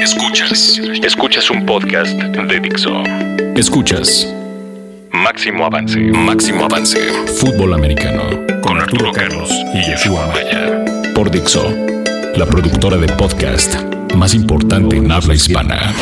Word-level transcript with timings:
Escuchas. 0.00 0.78
Escuchas 1.04 1.50
un 1.50 1.66
podcast 1.66 2.14
de 2.14 2.60
Dixo. 2.60 3.02
Escuchas. 3.54 4.26
Máximo 5.12 5.66
avance. 5.66 5.98
Máximo 5.98 6.64
avance. 6.64 6.98
Fútbol 7.38 7.74
americano. 7.74 8.22
Con 8.62 8.80
Arturo 8.80 9.12
Carlos 9.12 9.50
y 9.74 9.90
Yeshua 9.90 10.26
Maya. 10.28 11.12
Por 11.14 11.30
Dixo. 11.30 11.70
La 12.34 12.46
productora 12.46 12.96
de 12.96 13.08
podcast 13.08 13.74
más 14.14 14.32
importante 14.32 14.96
en 14.96 15.12
habla 15.12 15.34
hispana. 15.34 15.94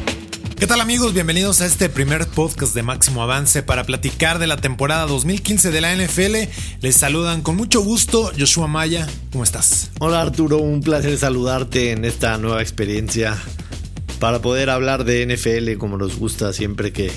¿Qué 0.57 0.69
tal 0.69 0.81
amigos? 0.81 1.13
Bienvenidos 1.13 1.61
a 1.61 1.67
este 1.67 1.89
primer 1.89 2.29
podcast 2.29 2.77
de 2.77 2.85
Máximo 2.85 3.25
Avance 3.25 3.65
para 3.65 3.83
platicar 3.83 4.39
de 4.39 4.47
la 4.47 4.59
temporada 4.59 5.07
2015 5.07 5.73
de 5.73 5.81
la 5.81 5.93
NFL. 5.97 6.37
Les 6.83 6.97
saludan 6.97 7.43
con 7.43 7.57
mucho 7.57 7.81
gusto 7.81 8.31
Joshua 8.39 8.69
Maya. 8.69 9.09
¿Cómo 9.33 9.43
estás? 9.43 9.91
Hola 9.99 10.23
Arturo, 10.23 10.59
un 10.59 10.83
placer 10.83 11.19
saludarte 11.19 11.91
en 11.91 12.05
esta 12.05 12.39
nueva 12.39 12.63
experiencia 12.63 13.37
para 14.19 14.41
poder 14.41 14.71
hablar 14.71 15.05
de 15.05 15.27
NFL 15.27 15.79
como 15.79 15.97
nos 15.97 16.19
gusta 16.19 16.53
siempre 16.53 16.93
que 16.93 17.11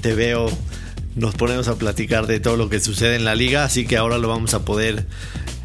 te 0.00 0.14
veo. 0.14 0.50
Nos 1.14 1.34
ponemos 1.34 1.68
a 1.68 1.76
platicar 1.76 2.26
de 2.26 2.40
todo 2.40 2.56
lo 2.56 2.68
que 2.68 2.80
sucede 2.80 3.16
en 3.16 3.24
la 3.24 3.34
liga, 3.34 3.64
así 3.64 3.86
que 3.86 3.96
ahora 3.96 4.18
lo 4.18 4.28
vamos 4.28 4.52
a 4.52 4.64
poder 4.64 5.06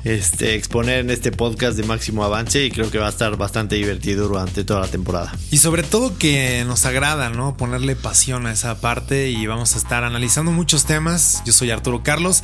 este, 0.04 0.56
exponer 0.56 1.00
en 1.00 1.10
este 1.10 1.32
podcast 1.32 1.78
de 1.78 1.84
máximo 1.84 2.24
avance 2.24 2.64
y 2.64 2.72
creo 2.72 2.90
que 2.90 2.98
va 2.98 3.08
a 3.08 3.10
estar 3.10 3.36
bastante 3.38 3.76
divertido 3.76 4.28
durante 4.28 4.64
toda 4.64 4.82
la 4.82 4.88
temporada. 4.88 5.34
Y 5.52 5.58
sobre 5.58 5.84
todo 5.84 6.18
que 6.18 6.64
nos 6.66 6.86
agrada, 6.86 7.30
¿no? 7.30 7.58
Ponerle 7.58 7.96
pasión 7.96 8.48
a 8.48 8.54
esa 8.54 8.80
parte 8.80 9.30
y 9.30 9.46
vamos 9.46 9.76
a 9.76 9.78
estar 9.78 10.04
analizando 10.04 10.52
muchos 10.52 10.86
temas. 10.86 11.44
Yo 11.46 11.54
soy 11.54 11.72
Arturo 11.72 12.02
Carlos. 12.02 12.44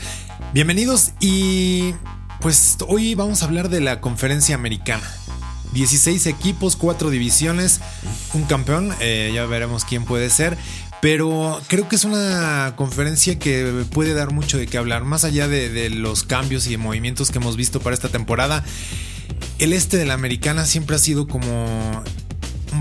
Bienvenidos 0.53 1.13
y 1.19 1.93
pues 2.41 2.77
hoy 2.87 3.15
vamos 3.15 3.41
a 3.41 3.45
hablar 3.45 3.69
de 3.69 3.81
la 3.81 4.01
conferencia 4.01 4.55
americana. 4.55 5.09
16 5.73 6.25
equipos, 6.27 6.75
4 6.75 7.09
divisiones, 7.09 7.81
un 8.33 8.43
campeón, 8.43 8.93
eh, 8.99 9.31
ya 9.33 9.45
veremos 9.45 9.85
quién 9.85 10.05
puede 10.05 10.29
ser. 10.29 10.57
Pero 11.01 11.61
creo 11.67 11.87
que 11.87 11.95
es 11.95 12.05
una 12.05 12.73
conferencia 12.75 13.37
que 13.37 13.85
puede 13.91 14.13
dar 14.13 14.31
mucho 14.31 14.57
de 14.57 14.65
qué 14.65 14.77
hablar, 14.77 15.03
más 15.03 15.23
allá 15.23 15.47
de, 15.47 15.89
los 15.89 16.23
cambios 16.23 16.67
y 16.67 16.75
movimientos 16.77 17.29
que 17.29 17.37
hemos 17.37 17.55
visto 17.55 17.79
para 17.79 17.93
esta 17.93 18.09
temporada. 18.09 18.63
El 19.59 19.73
este 19.73 19.97
de 19.97 20.05
la 20.05 20.15
americana 20.15 20.65
siempre 20.65 20.95
ha 20.95 20.99
sido 20.99 21.27
como 21.27 22.03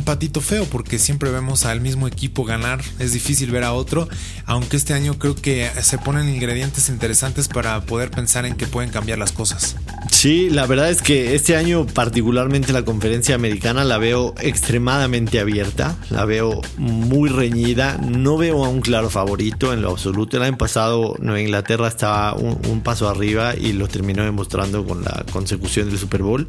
patito 0.07 0.41
feo 0.41 0.65
porque 0.65 0.99
siempre 0.99 1.31
vemos 1.31 1.67
al 1.67 1.83
mismo 1.83 2.07
equipo 2.07 2.45
ganar, 2.45 2.81
es 2.99 3.13
difícil 3.13 3.51
ver 3.51 3.65
a 3.65 3.75
otro, 3.75 4.09
aunque 4.47 4.79
este 4.79 4.95
año 4.95 5.19
creo 5.19 5.35
que 5.35 5.69
se 5.83 5.99
ponen 5.99 6.29
ingredientes 6.29 6.89
interesantes 6.89 7.49
para 7.49 7.83
poder 7.83 8.11
pensar 8.11 8.47
en 8.47 8.55
que 8.55 8.67
pueden 8.67 8.91
cambiar 8.91 9.19
las 9.19 9.33
cosas. 9.33 9.77
Sí, 10.11 10.49
la 10.49 10.67
verdad 10.67 10.91
es 10.91 11.03
que 11.03 11.35
este 11.35 11.57
año 11.57 11.87
particularmente 11.87 12.73
la 12.73 12.85
conferencia 12.85 13.35
americana 13.35 13.85
la 13.85 13.99
veo 13.99 14.35
extremadamente 14.41 15.41
abierta, 15.41 15.97
la 16.11 16.25
veo 16.25 16.63
muy 16.79 17.29
reñida, 17.29 17.99
no 17.99 18.39
veo 18.39 18.65
a 18.65 18.69
un 18.69 18.81
claro 18.81 19.11
favorito 19.11 19.73
en 19.73 19.83
lo 19.83 19.91
absoluto. 19.91 20.37
El 20.37 20.45
año 20.45 20.57
pasado 20.57 21.17
Nueva 21.19 21.41
Inglaterra 21.41 21.89
estaba 21.89 22.35
un, 22.35 22.81
paso 22.81 23.09
arriba 23.09 23.57
y 23.57 23.73
lo 23.73 23.89
terminó 23.89 24.23
demostrando 24.23 24.87
con 24.87 25.03
la 25.03 25.25
consecución 25.33 25.89
del 25.89 25.99
Super 25.99 26.23
Bowl, 26.23 26.47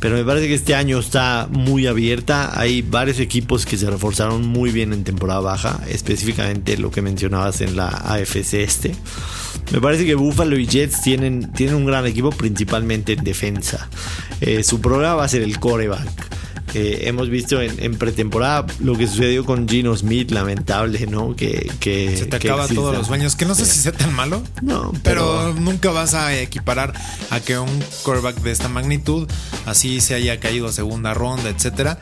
pero 0.00 0.16
me 0.16 0.24
parece 0.24 0.48
que 0.48 0.54
este 0.54 0.74
año 0.74 0.98
está 0.98 1.48
muy 1.50 1.86
abierta, 1.86 2.58
hay 2.58 2.82
equipos 3.06 3.64
que 3.64 3.76
se 3.76 3.88
reforzaron 3.88 4.46
muy 4.46 4.72
bien 4.72 4.92
en 4.92 5.04
temporada 5.04 5.40
baja, 5.40 5.80
específicamente 5.88 6.76
lo 6.76 6.90
que 6.90 7.00
mencionabas 7.00 7.60
en 7.60 7.76
la 7.76 7.88
AFC 7.88 8.54
este. 8.54 8.92
Me 9.72 9.80
parece 9.80 10.04
que 10.04 10.14
Buffalo 10.16 10.58
y 10.58 10.66
Jets 10.66 11.02
tienen, 11.02 11.52
tienen 11.52 11.76
un 11.76 11.86
gran 11.86 12.06
equipo, 12.06 12.30
principalmente 12.30 13.12
en 13.12 13.22
defensa. 13.22 13.88
Eh, 14.40 14.64
su 14.64 14.80
problema 14.80 15.14
va 15.14 15.24
a 15.24 15.28
ser 15.28 15.42
el 15.42 15.60
coreback. 15.60 16.08
Eh, 16.74 17.08
hemos 17.08 17.30
visto 17.30 17.62
en, 17.62 17.96
pretemporada 17.96 18.66
lo 18.80 18.96
que 18.96 19.06
sucedió 19.06 19.44
con 19.44 19.68
Gino 19.68 19.96
Smith, 19.96 20.30
lamentable, 20.30 21.06
¿no? 21.06 21.34
Que, 21.34 21.70
que 21.80 22.16
se 22.16 22.26
te 22.26 22.36
acaba 22.36 22.68
todos 22.68 22.96
los 22.96 23.06
sueños. 23.06 23.36
Que 23.36 23.46
no 23.46 23.54
sé 23.54 23.64
si 23.64 23.78
sea 23.78 23.92
tan 23.92 24.12
malo. 24.12 24.42
No, 24.60 24.92
pero... 25.02 25.54
nunca 25.54 25.90
vas 25.90 26.14
a 26.14 26.36
equiparar 26.38 26.92
a 27.30 27.40
que 27.40 27.58
un 27.58 27.82
coreback 28.02 28.40
de 28.42 28.50
esta 28.50 28.68
magnitud 28.68 29.28
así 29.66 30.00
se 30.00 30.14
haya 30.14 30.40
caído 30.40 30.66
a 30.66 30.72
segunda 30.72 31.14
ronda, 31.14 31.48
etcétera 31.48 32.00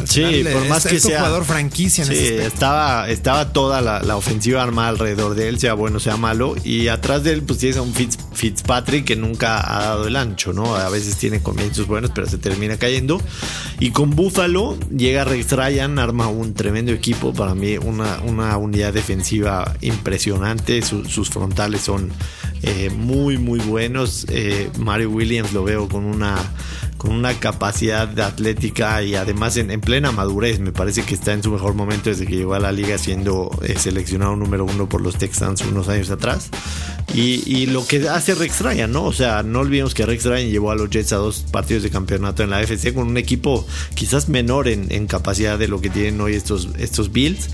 Sí, 0.06 0.44
por 0.52 0.66
más 0.66 0.86
que 0.86 1.00
sea. 1.00 1.18
jugador 1.18 1.44
franquicia 1.44 2.04
sí, 2.04 2.14
estaba, 2.14 3.08
estaba 3.08 3.52
toda 3.52 3.80
la, 3.80 4.16
ofensiva 4.16 4.62
armada 4.62 4.88
alrededor 4.88 5.34
de 5.34 5.48
él, 5.48 5.58
sea 5.58 5.74
bueno, 5.74 6.00
sea 6.00 6.16
malo. 6.16 6.54
Y 6.64 6.88
atrás 6.88 7.24
de 7.24 7.32
él, 7.32 7.42
pues 7.42 7.58
tienes 7.58 7.78
a 7.78 7.82
un 7.82 7.94
Fitzpatrick 7.94 9.04
que 9.04 9.16
nunca 9.16 9.58
ha 9.58 9.86
dado 9.86 10.06
el 10.06 10.16
ancho, 10.16 10.52
¿no? 10.52 10.76
A 10.76 10.88
veces 10.90 11.16
tiene 11.16 11.42
comienzos 11.42 11.86
buenos, 11.86 12.10
pero 12.14 12.28
se 12.28 12.38
termina 12.38 12.76
cayendo. 12.76 13.20
Y 13.80 13.90
con 13.90 14.10
Buffalo 14.10 14.78
llega 14.90 15.24
Rex 15.24 15.52
Ryan, 15.52 15.98
arma 15.98 16.28
un 16.28 16.54
tremendo 16.54 16.92
equipo. 16.92 17.32
Para 17.32 17.54
mí, 17.54 17.78
una, 17.78 18.20
una 18.20 18.56
unidad 18.56 18.92
defensiva 18.92 19.74
impresionante. 19.80 20.82
sus 20.82 21.30
frontales 21.30 21.82
son 21.82 22.12
eh, 22.62 22.90
muy, 22.90 23.38
muy 23.38 23.58
buenos. 23.60 24.26
Eh, 24.28 24.70
Mario 24.78 25.10
Williams 25.10 25.52
lo 25.52 25.64
veo 25.64 25.88
con 25.88 26.04
una 26.04 26.36
con 27.02 27.10
una 27.16 27.34
capacidad 27.34 28.20
atlética 28.20 29.02
y 29.02 29.16
además 29.16 29.56
en, 29.56 29.80
plena 29.80 30.12
madurez. 30.12 30.60
Me 30.60 30.70
parece 30.70 31.02
que 31.02 31.14
está 31.14 31.32
en 31.32 31.42
su 31.42 31.50
mejor 31.50 31.74
momento 31.74 32.10
desde 32.10 32.26
que 32.26 32.36
llegó 32.36 32.54
a 32.54 32.60
la 32.60 32.70
liga 32.70 32.96
siendo 32.96 33.50
eh, 33.64 33.76
seleccionado 33.76 34.36
número 34.36 34.64
uno 34.64 34.88
por 34.88 35.00
los 35.00 35.18
Texans 35.18 35.62
unos 35.62 35.88
años 35.88 36.10
atrás. 36.10 36.50
Y, 37.14 37.66
lo 37.66 37.86
que 37.86 38.08
hace 38.08 38.34
Rex 38.34 38.60
Ryan, 38.60 38.90
¿no? 38.90 39.04
O 39.04 39.12
sea, 39.12 39.42
no 39.42 39.60
olvidemos 39.60 39.94
que 39.94 40.06
Rex 40.06 40.24
Ryan 40.24 40.50
llevó 40.50 40.70
a 40.70 40.74
los 40.74 40.88
Jets 40.88 41.12
a 41.12 41.16
dos 41.16 41.44
partidos 41.50 41.82
de 41.82 41.90
campeonato 41.90 42.42
en 42.42 42.50
la 42.50 42.62
FC 42.62 42.94
con 42.94 43.06
un 43.06 43.16
equipo 43.18 43.66
quizás 43.94 44.30
menor 44.30 44.66
en, 44.68 45.06
capacidad 45.06 45.58
de 45.58 45.68
lo 45.68 45.80
que 45.80 45.90
tienen 45.90 46.20
hoy 46.20 46.34
estos, 46.34 46.68
estos 46.78 47.12
Bills 47.12 47.50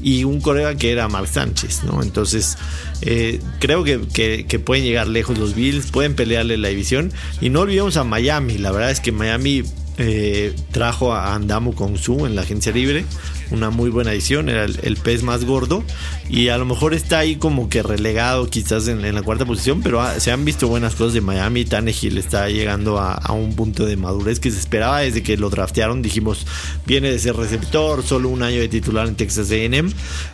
y 0.00 0.24
un 0.24 0.40
colega 0.40 0.76
que 0.76 0.92
era 0.92 1.08
Mark 1.08 1.28
Sánchez, 1.28 1.84
¿no? 1.84 2.02
Entonces, 2.02 2.56
eh, 3.02 3.40
creo 3.60 3.84
que, 3.84 4.00
que, 4.46 4.58
pueden 4.58 4.84
llegar 4.84 5.08
lejos 5.08 5.36
los 5.36 5.54
Bills, 5.54 5.90
pueden 5.90 6.14
pelearle 6.14 6.56
la 6.56 6.68
división. 6.68 7.12
Y 7.40 7.50
no 7.50 7.60
olvidemos 7.60 7.98
a 7.98 8.04
Miami, 8.04 8.56
la 8.56 8.72
verdad 8.72 8.90
es 8.90 9.00
que 9.00 9.12
Miami 9.12 9.62
eh, 9.98 10.54
trajo 10.70 11.12
a 11.12 11.34
Andamo 11.34 11.74
con 11.74 11.98
Su 11.98 12.24
en 12.24 12.34
la 12.34 12.42
agencia 12.42 12.72
libre 12.72 13.04
una 13.52 13.70
muy 13.70 13.90
buena 13.90 14.12
edición, 14.12 14.48
era 14.48 14.64
el, 14.64 14.96
pez 14.96 15.22
más 15.22 15.44
gordo 15.44 15.84
y 16.28 16.48
a 16.48 16.58
lo 16.58 16.64
mejor 16.64 16.94
está 16.94 17.18
ahí 17.18 17.36
como 17.36 17.68
que 17.68 17.82
relegado 17.82 18.48
quizás 18.48 18.88
en, 18.88 19.02
la 19.14 19.22
cuarta 19.22 19.44
posición, 19.44 19.82
pero 19.82 20.02
se 20.18 20.30
han 20.30 20.44
visto 20.44 20.68
buenas 20.68 20.94
cosas 20.94 21.14
de 21.14 21.20
Miami, 21.20 21.64
Tannehill 21.64 22.18
está 22.18 22.48
llegando 22.48 22.98
a, 22.98 23.32
un 23.32 23.54
punto 23.54 23.86
de 23.86 23.96
madurez 23.96 24.40
que 24.40 24.50
se 24.50 24.58
esperaba 24.58 25.00
desde 25.00 25.22
que 25.22 25.36
lo 25.36 25.50
draftearon, 25.50 26.02
dijimos, 26.02 26.46
viene 26.86 27.10
de 27.10 27.18
ser 27.18 27.36
receptor, 27.36 28.02
solo 28.02 28.28
un 28.28 28.42
año 28.42 28.60
de 28.60 28.68
titular 28.68 29.08
en 29.08 29.14
Texas 29.14 29.50
AM 29.50 29.92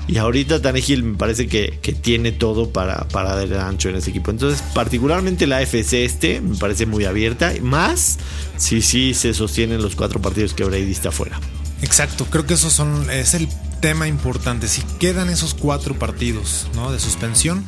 y 0.08 0.16
ahorita 0.16 0.60
Tannehill 0.60 1.02
me 1.02 1.16
parece 1.16 1.46
que, 1.46 1.78
tiene 2.02 2.32
todo 2.32 2.70
para, 2.70 3.08
para 3.08 3.34
dar 3.34 3.52
ancho 3.60 3.88
en 3.88 3.96
ese 3.96 4.10
equipo, 4.10 4.30
entonces 4.30 4.62
particularmente 4.74 5.46
la 5.46 5.62
FC 5.62 6.04
este 6.04 6.40
me 6.40 6.56
parece 6.56 6.86
muy 6.86 7.04
abierta, 7.04 7.52
más 7.62 8.18
si 8.56 8.82
sí 8.82 9.14
se 9.14 9.34
sostienen 9.34 9.82
los 9.82 9.96
cuatro 9.96 10.20
partidos 10.20 10.54
que 10.54 10.64
Brady 10.64 10.90
está 10.90 11.10
fuera. 11.10 11.40
Exacto, 11.82 12.26
creo 12.26 12.46
que 12.46 12.54
eso 12.54 12.70
son, 12.70 13.10
es 13.10 13.34
el 13.34 13.48
tema 13.80 14.08
importante. 14.08 14.68
Si 14.68 14.82
quedan 14.98 15.28
esos 15.30 15.54
cuatro 15.54 15.98
partidos 15.98 16.68
¿no? 16.74 16.90
de 16.92 16.98
suspensión, 16.98 17.64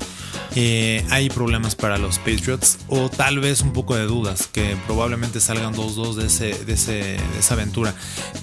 eh, 0.55 1.05
hay 1.11 1.31
problemas 1.31 1.75
para 1.75 1.99
los 1.99 2.19
Patriots 2.19 2.79
o 2.89 3.09
tal 3.09 3.41
vez 3.41 3.61
un 3.61 3.73
poco 3.73 3.95
de 3.97 4.05
dudas 4.07 4.49
que 4.49 4.77
probablemente 4.87 5.41
salgan 5.41 5.75
2-2 5.75 6.15
de, 6.15 6.27
ese, 6.27 6.65
de, 6.65 7.19
esa 7.39 7.55
aventura. 7.55 7.95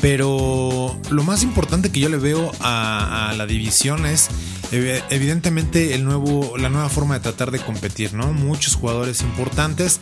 Pero 0.01 0.99
lo 1.09 1.23
más 1.23 1.43
importante 1.43 1.91
que 1.91 1.99
yo 1.99 2.09
le 2.09 2.17
veo 2.17 2.51
a, 2.61 3.33
la 3.35 3.45
división 3.45 4.05
es 4.05 4.29
evidentemente 4.71 5.95
el 5.95 6.03
nuevo, 6.03 6.57
la 6.57 6.69
nueva 6.69 6.89
forma 6.89 7.15
de 7.15 7.21
tratar 7.21 7.51
de 7.51 7.59
competir, 7.59 8.13
¿no? 8.13 8.33
Muchos 8.33 8.75
jugadores 8.75 9.21
importantes, 9.21 9.99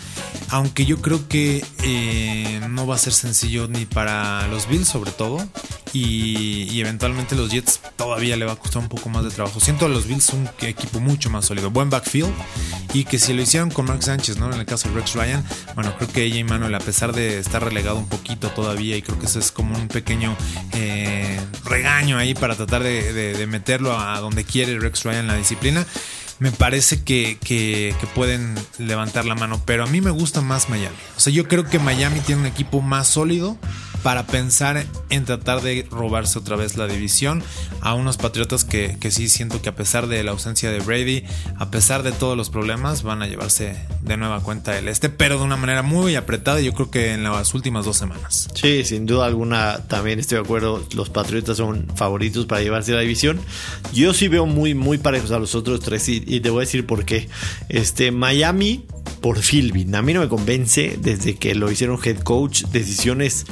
aunque 0.49 0.85
yo 0.85 1.01
creo 1.01 1.27
que 1.27 1.63
eh, 1.83 2.61
no 2.69 2.87
va 2.87 2.95
a 2.95 2.99
ser 2.99 3.13
sencillo 3.13 3.67
ni 3.67 3.85
para 3.85 4.47
los 4.47 4.67
Bills 4.67 4.87
sobre 4.87 5.11
todo 5.11 5.45
y, 5.95 6.79
eventualmente 6.81 7.35
los 7.35 7.49
Jets 7.51 7.79
todavía 7.95 8.35
le 8.35 8.45
va 8.45 8.53
a 8.53 8.55
costar 8.57 8.81
un 8.81 8.89
poco 8.89 9.09
más 9.09 9.23
de 9.23 9.31
trabajo. 9.31 9.59
Siento 9.59 9.85
a 9.85 9.89
los 9.89 10.07
Bills 10.07 10.29
un 10.29 10.49
equipo 10.61 10.99
mucho 10.99 11.29
más 11.29 11.45
sólido, 11.45 11.71
buen 11.75 11.89
backfield 11.89 12.33
y 12.93 13.03
que 13.03 13.19
si 13.19 13.33
lo 13.33 13.41
hicieron 13.41 13.69
con 13.69 13.85
Mark 13.85 14.01
Sánchez, 14.01 14.37
¿no? 14.37 14.51
En 14.51 14.57
el 14.57 14.65
caso 14.65 14.87
de 14.87 14.95
Rex 14.95 15.13
Ryan, 15.13 15.43
bueno, 15.75 15.93
creo 15.97 16.09
que 16.09 16.23
ella 16.23 16.37
y 16.37 16.43
Manuel, 16.45 16.73
a 16.73 16.79
pesar 16.79 17.13
de 17.13 17.37
estar 17.37 17.61
relegado 17.61 17.97
un 17.97 18.07
poquito 18.07 18.49
todavía 18.49 18.95
y 18.95 19.01
creo 19.01 19.19
que 19.19 19.25
eso 19.25 19.37
es 19.37 19.51
como 19.51 19.75
un 19.75 19.89
pequeño 19.89 20.35
eh, 20.71 21.37
regaño 21.65 22.17
ahí 22.17 22.33
para 22.33 22.55
tratar 22.55 22.81
de, 22.81 23.45
meterlo 23.49 23.99
a 23.99 24.19
donde 24.21 24.45
quiere 24.45 24.79
Rex 24.79 25.03
Ryan 25.03 25.27
la 25.27 25.35
disciplina 25.35 25.85
me 26.39 26.51
parece 26.51 27.03
que, 27.03 27.37
que, 27.43 27.95
pueden 28.13 28.55
levantar 28.77 29.25
la 29.25 29.35
mano. 29.35 29.61
Pero 29.65 29.83
a 29.83 29.87
mí 29.87 30.01
me 30.01 30.11
gusta 30.11 30.41
más 30.41 30.69
Miami. 30.69 30.95
O 31.15 31.19
sea, 31.19 31.31
yo 31.31 31.47
creo 31.47 31.63
que 31.63 31.79
Miami 31.79 32.19
tiene 32.19 32.41
un 32.41 32.47
equipo 32.47 32.81
más 32.81 33.07
sólido 33.07 33.57
para 34.05 34.27
pensar 34.27 34.85
en 35.09 35.25
tratar 35.25 35.63
de 35.63 35.83
robarse 35.89 36.37
otra 36.37 36.55
vez 36.55 36.77
la 36.77 36.85
división 36.85 37.41
a 37.81 37.95
unos 37.95 38.17
Patriotas 38.17 38.63
que, 38.63 38.97
que 38.99 39.09
sí 39.09 39.29
siento 39.29 39.63
que 39.63 39.69
a 39.69 39.75
pesar 39.75 40.05
de 40.05 40.23
la 40.23 40.29
ausencia 40.29 40.69
de 40.69 40.79
Brady, 40.79 41.23
a 41.57 41.71
pesar 41.71 42.03
de 42.03 42.11
todos 42.11 42.37
los 42.37 42.51
problemas, 42.51 43.01
van 43.01 43.23
a 43.23 43.27
llevarse 43.27 43.75
de 44.01 44.15
nueva 44.15 44.41
cuenta 44.41 44.77
el 44.77 44.89
este, 44.89 45.09
pero 45.09 45.39
de 45.39 45.43
una 45.43 45.57
manera 45.57 45.81
muy 45.81 46.15
apretada, 46.15 46.61
yo 46.61 46.71
creo 46.73 46.91
que 46.91 47.13
en 47.13 47.23
las 47.23 47.55
últimas 47.55 47.83
dos 47.83 47.97
semanas. 47.97 48.47
Sí, 48.53 48.83
sin 48.83 49.07
duda 49.07 49.25
alguna, 49.25 49.79
también 49.87 50.19
estoy 50.19 50.37
de 50.37 50.43
acuerdo, 50.43 50.85
los 50.93 51.09
Patriotas 51.09 51.57
son 51.57 51.87
favoritos 51.95 52.45
para 52.45 52.61
llevarse 52.61 52.91
la 52.91 53.01
división. 53.01 53.39
Yo 53.91 54.13
sí 54.13 54.27
veo 54.27 54.45
muy, 54.45 54.75
muy 54.75 54.99
parejos 54.99 55.31
a 55.31 55.39
los 55.39 55.55
otros 55.55 55.79
tres 55.79 56.07
y, 56.09 56.19
te 56.19 56.51
voy 56.51 56.59
a 56.59 56.65
decir 56.65 56.85
por 56.85 57.05
qué. 57.05 57.27
Este, 57.69 58.11
Miami 58.11 58.85
por 59.25 59.39
Philbin. 59.39 59.95
A 59.95 60.03
mí 60.03 60.13
no 60.13 60.19
me 60.19 60.27
convence 60.27 60.99
desde 61.01 61.35
que 61.35 61.55
lo 61.55 61.71
hicieron 61.71 61.97
head 62.03 62.19
coach. 62.19 62.65
Decisiones 62.65 63.47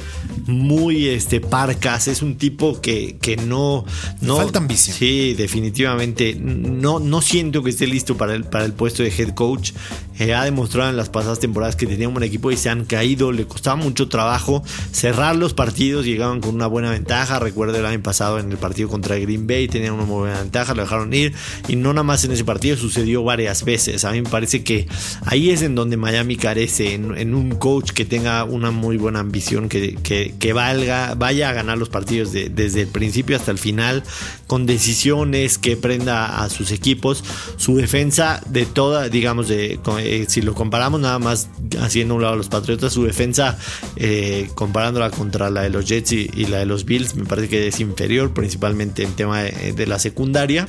muy 0.46 1.08
este, 1.08 1.40
parcas. 1.40 2.08
Es 2.08 2.22
un 2.22 2.36
tipo 2.36 2.80
que, 2.80 3.16
que 3.20 3.36
no, 3.36 3.84
no. 4.20 4.36
Falta 4.36 4.58
ambición. 4.58 4.96
Sí, 4.96 5.34
definitivamente. 5.34 6.34
No, 6.34 7.00
no 7.00 7.20
siento 7.20 7.62
que 7.62 7.70
esté 7.70 7.86
listo 7.86 8.16
para 8.16 8.34
el, 8.34 8.44
para 8.44 8.64
el 8.64 8.72
puesto 8.72 9.02
de 9.02 9.10
head 9.10 9.34
coach. 9.34 9.72
Eh, 10.18 10.32
ha 10.32 10.44
demostrado 10.44 10.90
en 10.90 10.96
las 10.96 11.08
pasadas 11.08 11.40
temporadas 11.40 11.76
que 11.76 11.86
tenía 11.86 12.06
un 12.06 12.14
buen 12.14 12.24
equipo 12.24 12.50
y 12.50 12.56
se 12.56 12.70
han 12.70 12.84
caído. 12.84 13.32
Le 13.32 13.46
costaba 13.46 13.76
mucho 13.76 14.08
trabajo 14.08 14.62
cerrar 14.92 15.36
los 15.36 15.54
partidos. 15.54 16.04
Llegaban 16.06 16.40
con 16.40 16.54
una 16.54 16.66
buena 16.66 16.90
ventaja. 16.90 17.38
Recuerdo 17.38 17.78
el 17.78 17.86
año 17.86 18.02
pasado 18.02 18.38
en 18.38 18.50
el 18.50 18.58
partido 18.58 18.88
contra 18.88 19.16
Green 19.16 19.46
Bay. 19.46 19.68
Tenían 19.68 19.94
una 19.94 20.04
muy 20.04 20.18
buena 20.18 20.40
ventaja. 20.40 20.74
Lo 20.74 20.82
dejaron 20.82 21.12
ir. 21.12 21.32
Y 21.68 21.76
no 21.76 21.92
nada 21.92 22.04
más 22.04 22.24
en 22.24 22.32
ese 22.32 22.44
partido. 22.44 22.76
Sucedió 22.76 23.24
varias 23.24 23.64
veces. 23.64 24.04
A 24.04 24.12
mí 24.12 24.22
me 24.22 24.28
parece 24.28 24.62
que 24.62 24.86
ahí 25.24 25.50
es 25.50 25.62
en 25.62 25.74
donde 25.74 25.96
Miami 25.96 26.36
carece, 26.36 26.94
en, 26.94 27.34
un 27.34 27.50
coach 27.50 27.90
que 27.90 28.04
tenga 28.04 28.44
una 28.44 28.70
muy 28.70 28.96
buena 28.96 29.20
ambición, 29.20 29.68
que, 29.68 29.94
que, 29.96 30.33
valga, 30.52 31.14
vaya 31.14 31.48
a 31.48 31.52
ganar 31.52 31.78
los 31.78 31.88
partidos 31.88 32.32
desde 32.32 32.82
el 32.82 32.88
principio 32.88 33.36
hasta 33.36 33.50
el 33.50 33.58
final, 33.58 34.02
con 34.46 34.66
decisiones, 34.66 35.58
que 35.58 35.76
prenda 35.76 36.42
a 36.42 36.48
sus 36.50 36.70
equipos. 36.70 37.24
Su 37.56 37.76
defensa 37.76 38.40
de 38.48 38.66
toda, 38.66 39.08
digamos, 39.08 39.48
de, 39.48 39.78
eh, 39.98 40.26
si 40.28 40.42
lo 40.42 40.54
comparamos 40.54 41.00
nada 41.00 41.18
más 41.18 41.48
haciendo 41.80 42.14
un 42.14 42.22
lado 42.22 42.36
los 42.36 42.48
Patriotas, 42.48 42.92
su 42.92 43.04
defensa 43.04 43.58
eh, 43.96 44.50
comparándola 44.54 45.10
contra 45.10 45.50
la 45.50 45.62
de 45.62 45.70
los 45.70 45.86
Jets 45.86 46.12
y, 46.12 46.46
la 46.46 46.58
de 46.58 46.66
los 46.66 46.84
Bills, 46.84 47.14
me 47.14 47.24
parece 47.24 47.48
que 47.48 47.66
es 47.66 47.80
inferior, 47.80 48.32
principalmente 48.32 49.02
en 49.02 49.12
tema 49.12 49.42
de 49.42 49.86
la 49.86 49.98
secundaria. 49.98 50.68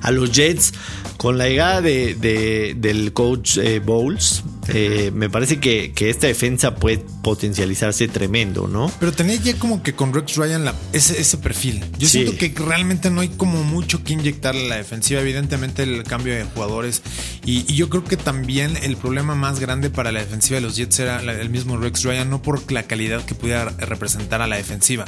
A 0.00 0.10
los 0.10 0.32
Jets 0.32 0.74
con 1.16 1.38
la 1.38 1.48
llegada 1.48 1.80
de, 1.80 2.74
del 2.76 3.12
coach 3.12 3.56
eh, 3.56 3.78
Bowles, 3.78 4.42
eh, 4.68 5.10
me 5.14 5.30
parece 5.30 5.60
que, 5.60 5.92
esta 6.04 6.26
defensa 6.26 6.74
puede 6.74 6.98
potencializarse 7.22 8.08
tremendo, 8.08 8.68
¿no? 8.68 8.92
Pero 9.00 9.12
tenía 9.12 9.36
ya 9.36 9.58
como 9.58 9.82
que 9.82 9.94
con 9.94 10.12
Rex 10.12 10.36
Ryan 10.36 10.70
ese, 10.92 11.36
perfil. 11.38 11.84
Yo 11.98 12.08
siento 12.08 12.36
que 12.36 12.54
realmente 12.56 13.10
no 13.10 13.20
hay 13.20 13.28
como 13.28 13.62
mucho 13.64 14.04
que 14.04 14.12
inyectarle 14.12 14.66
a 14.66 14.68
la 14.68 14.76
defensiva. 14.76 15.20
Evidentemente 15.20 15.82
el 15.82 16.04
cambio 16.04 16.34
de 16.34 16.44
jugadores. 16.44 17.02
Y, 17.44 17.64
yo 17.74 17.88
creo 17.88 18.04
que 18.04 18.16
también 18.16 18.76
el 18.82 18.96
problema 18.96 19.34
más 19.34 19.60
grande 19.60 19.90
para 19.90 20.12
la 20.12 20.20
defensiva 20.20 20.56
de 20.56 20.60
los 20.60 20.76
Jets 20.76 20.98
era 21.00 21.20
el 21.20 21.50
mismo 21.50 21.76
Rex 21.76 22.04
Ryan, 22.04 22.30
no 22.30 22.42
por 22.42 22.70
la 22.70 22.84
calidad 22.84 23.24
que 23.24 23.34
pudiera 23.34 23.70
representar 23.70 24.42
a 24.42 24.46
la 24.46 24.56
defensiva 24.56 25.04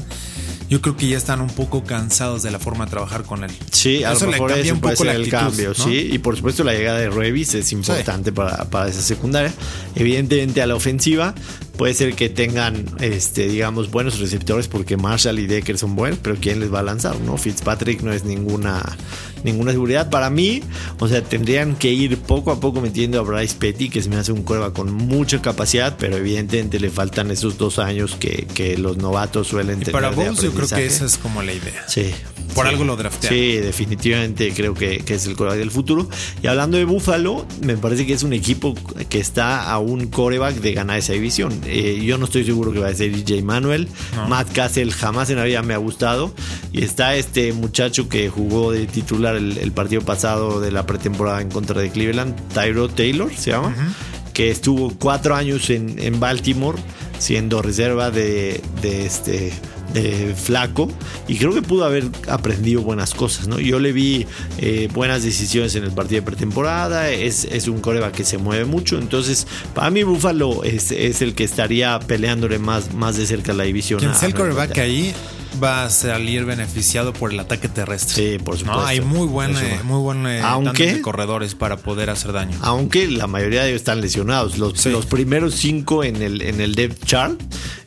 yo 0.69 0.81
creo 0.81 0.97
que 0.97 1.09
ya 1.09 1.17
están 1.17 1.41
un 1.41 1.51
poco 1.51 1.85
cansados 1.85 2.43
de 2.43 2.51
la 2.51 2.59
forma 2.59 2.87
de 2.87 2.91
trabajar 2.91 3.23
con 3.23 3.45
él. 3.45 3.51
Sí, 3.71 4.03
a 4.05 4.15
lo 4.15 4.21
mejor 4.27 4.53
eso 4.53 4.77
puede 4.77 4.97
ser 4.97 5.09
el 5.09 5.29
cambio, 5.29 5.75
sí. 5.75 6.09
Y 6.13 6.19
por 6.19 6.37
supuesto 6.37 6.65
la 6.65 6.73
llegada 6.73 6.99
de 6.99 7.11
Revis 7.11 7.55
es 7.55 7.73
importante 7.73 8.33
para, 8.33 8.65
para, 8.65 8.89
esa 8.89 9.03
secundaria. 9.03 9.53
Evidentemente 9.95 10.63
a 10.63 10.67
la 10.67 10.75
ofensiva 10.75 11.35
puede 11.77 11.95
ser 11.95 12.15
que 12.15 12.29
tengan, 12.29 12.85
este, 13.01 13.49
digamos, 13.49 13.91
buenos 13.91 14.19
receptores 14.19 14.69
porque 14.69 14.97
Marshall 14.97 15.39
y 15.39 15.47
Decker 15.47 15.79
son 15.79 15.97
buenos, 15.97 16.19
pero 16.23 16.37
¿quién 16.41 16.61
les 16.61 16.73
va 16.73 16.81
a 16.81 16.83
lanzar? 16.83 17.19
¿no? 17.21 17.37
Fitzpatrick 17.37 18.03
no 18.03 18.13
es 18.13 18.25
ninguna, 18.25 18.97
ninguna 19.45 19.73
seguridad. 19.73 20.11
Para 20.11 20.31
mí, 20.31 20.63
o 20.99 21.09
sea, 21.09 21.23
tendrían 21.23 21.77
que 21.77 21.93
ir 21.93 22.19
poco 22.19 22.51
a 22.51 22.61
poco 22.61 22.81
metiendo 22.81 23.19
a 23.19 23.23
Bryce 23.23 23.57
Petty, 23.59 23.89
que 23.89 24.03
se 24.03 24.09
me 24.09 24.17
hace 24.17 24.33
un 24.33 24.43
cuerva 24.43 24.73
con 24.73 24.93
mucha 24.93 25.41
capacidad, 25.43 25.97
pero 25.99 26.17
evidentemente 26.17 26.81
le 26.81 26.91
faltan 26.91 27.31
esos 27.31 27.59
dos 27.59 27.79
años 27.79 28.17
que, 28.19 28.47
que 28.55 28.77
los 28.77 28.97
novatos 28.97 29.49
suelen 29.49 29.81
tener. 29.81 29.93
Para 29.93 30.11
vos, 30.11 30.41
yo 30.43 30.53
creo 30.53 30.69
que 30.69 30.87
esa 30.87 31.05
es 31.05 31.19
como 31.19 31.43
la 31.43 31.53
idea. 31.53 31.85
Sí. 31.89 32.13
Por 32.55 32.67
algo 32.67 32.85
lo 32.85 32.97
draftearon. 32.97 33.39
Sí, 33.39 33.57
definitivamente 33.59 34.53
creo 34.55 34.73
que, 34.73 35.05
es 35.07 35.27
el 35.27 35.37
coreback 35.37 35.59
del 35.59 35.71
futuro. 35.71 36.09
Y 36.43 36.47
hablando 36.47 36.79
de 36.79 36.85
Buffalo, 36.85 37.47
me 37.61 37.77
parece 37.77 38.07
que 38.07 38.15
es 38.15 38.23
un 38.23 38.33
equipo 38.33 38.75
que 39.11 39.19
está 39.19 39.71
a 39.71 39.79
un 39.79 40.07
coreback 40.07 40.55
de 40.57 40.73
ganar 40.73 40.99
esa 40.99 41.13
división. 41.13 41.53
Eh, 41.67 42.03
yo 42.05 42.19
no 42.19 42.25
estoy 42.27 42.45
seguro 42.45 42.73
que 42.73 42.79
va 42.79 42.89
a 42.89 42.95
ser 42.95 43.13
DJ 43.13 43.43
Manuel. 43.43 43.89
Matt 44.29 44.53
Cassell 44.53 44.93
jamás 44.93 45.31
en 45.31 45.37
la 45.37 45.45
vida 45.45 45.63
me 45.63 45.75
ha 45.75 45.79
gustado. 45.79 46.33
Y 46.73 46.83
está 46.83 47.15
este 47.17 47.53
muchacho 47.53 48.09
que 48.09 48.29
jugó 48.29 48.73
de 48.73 48.87
titular 48.87 49.37
el, 49.37 49.73
partido 49.73 50.03
pasado 50.03 50.61
de 50.61 50.71
la 50.71 50.87
pretemporada 50.87 51.41
en 51.41 51.51
contra 51.51 51.81
de 51.81 51.91
Cleveland, 51.91 52.35
Tyro 52.55 52.89
Taylor 52.89 53.31
se 53.35 53.51
llama. 53.51 53.75
Que 54.33 54.51
estuvo 54.51 54.93
cuatro 54.99 55.35
años 55.35 55.71
en, 55.71 55.99
en 55.99 56.21
Baltimore 56.21 56.79
siendo 57.19 57.63
reserva 57.63 58.11
de, 58.11 58.61
de 58.83 59.07
este 59.07 59.53
de 60.03 60.35
flaco 60.35 60.89
y 61.29 61.37
creo 61.37 61.53
que 61.53 61.63
pudo 61.63 61.85
haber 61.85 62.05
aprendido 62.29 62.83
buenas 62.83 63.15
cosas, 63.15 63.49
¿no? 63.49 63.59
Yo 63.59 63.79
le 63.79 63.93
vi 63.93 64.27
eh, 64.59 64.89
buenas 64.93 65.23
decisiones 65.23 65.75
en 65.75 65.85
el 65.85 65.93
partido 65.93 66.21
de 66.21 66.27
pretemporada, 66.27 67.11
es, 67.11 67.45
es 67.45 67.69
un 67.69 67.81
coreba 67.81 68.13
que 68.13 68.25
se 68.25 68.39
mueve 68.39 68.65
mucho, 68.65 68.99
entonces 68.99 69.47
para 69.75 69.91
mí 69.91 70.03
Buffalo 70.03 70.65
es, 70.65 70.91
es 70.91 71.23
el 71.23 71.35
que 71.35 71.45
estaría 71.45 71.99
peleándole 72.01 72.59
más, 72.59 72.95
más 72.95 73.17
de 73.17 73.27
cerca 73.27 73.53
la 73.53 73.65
división. 73.65 74.01
Quien 74.01 74.15
sea 74.15 74.29
el 74.29 74.35
coreback 74.35 74.79
ahí 74.79 75.15
va 75.63 75.85
a 75.85 75.91
salir 75.91 76.45
beneficiado 76.45 77.13
por 77.13 77.33
el 77.33 77.41
ataque 77.41 77.69
terrestre. 77.69 78.33
Sí, 78.33 78.39
por 78.43 78.59
supuesto. 78.59 78.85
Hay 78.85 79.01
muy 79.01 79.27
buen, 79.27 79.57
eh, 79.57 79.81
muy 79.85 80.01
buen 80.01 80.27
eh, 80.27 80.41
aunque, 80.43 81.01
corredores 81.01 81.55
para 81.55 81.77
poder 81.77 82.11
hacer 82.11 82.33
daño. 82.33 82.59
Aunque 82.63 83.09
la 83.09 83.27
mayoría 83.27 83.63
de 83.63 83.71
ellos 83.71 83.81
están 83.81 84.01
lesionados. 84.01 84.59
Los, 84.59 84.85
los 84.87 85.07
primeros 85.07 85.55
cinco 85.55 86.05
en 86.05 86.23
el, 86.23 86.43
en 86.43 86.61
el 86.61 86.75
depth 86.75 87.05
chart 87.05 87.41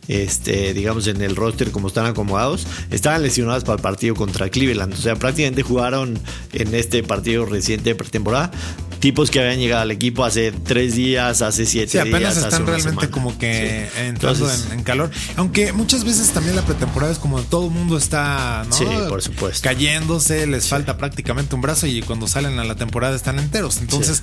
este, 0.09 0.73
digamos, 0.73 1.07
en 1.07 1.21
el 1.21 1.35
roster 1.35 1.71
como 1.71 1.87
están 1.87 2.07
acomodados, 2.07 2.67
estaban 2.91 3.21
lesionados 3.21 3.63
para 3.63 3.75
el 3.77 3.81
partido 3.81 4.15
contra 4.15 4.49
Cleveland. 4.49 4.93
O 4.93 4.97
sea, 4.97 5.15
prácticamente 5.15 5.61
jugaron 5.61 6.19
en 6.51 6.75
este 6.75 7.03
partido 7.03 7.45
reciente 7.45 7.91
de 7.91 7.95
pretemporada 7.95 8.51
tipos 8.99 9.31
que 9.31 9.39
habían 9.39 9.59
llegado 9.59 9.83
al 9.83 9.91
equipo 9.91 10.25
hace 10.25 10.51
tres 10.51 10.95
días, 10.95 11.41
hace 11.41 11.65
siete 11.65 11.93
días. 11.93 12.03
Sí, 12.03 12.09
apenas 12.09 12.37
están 12.37 12.67
realmente 12.67 13.09
como 13.09 13.37
que 13.37 13.87
entrando 13.97 14.49
en, 14.71 14.83
calor. 14.83 15.09
Aunque 15.37 15.71
muchas 15.73 16.03
veces 16.03 16.29
también 16.31 16.55
la 16.55 16.63
pretemporada 16.63 17.11
es 17.11 17.19
como 17.19 17.41
todo 17.41 17.67
el 17.67 17.71
mundo 17.71 17.97
está 17.97 18.65
por 19.07 19.21
supuesto. 19.21 19.63
cayéndose, 19.63 20.45
les 20.47 20.67
falta 20.67 20.97
prácticamente 20.97 21.55
un 21.55 21.61
brazo 21.61 21.87
y 21.87 22.01
cuando 22.01 22.27
salen 22.27 22.59
a 22.59 22.63
la 22.63 22.75
temporada 22.75 23.15
están 23.15 23.39
enteros. 23.39 23.77
Entonces 23.77 24.21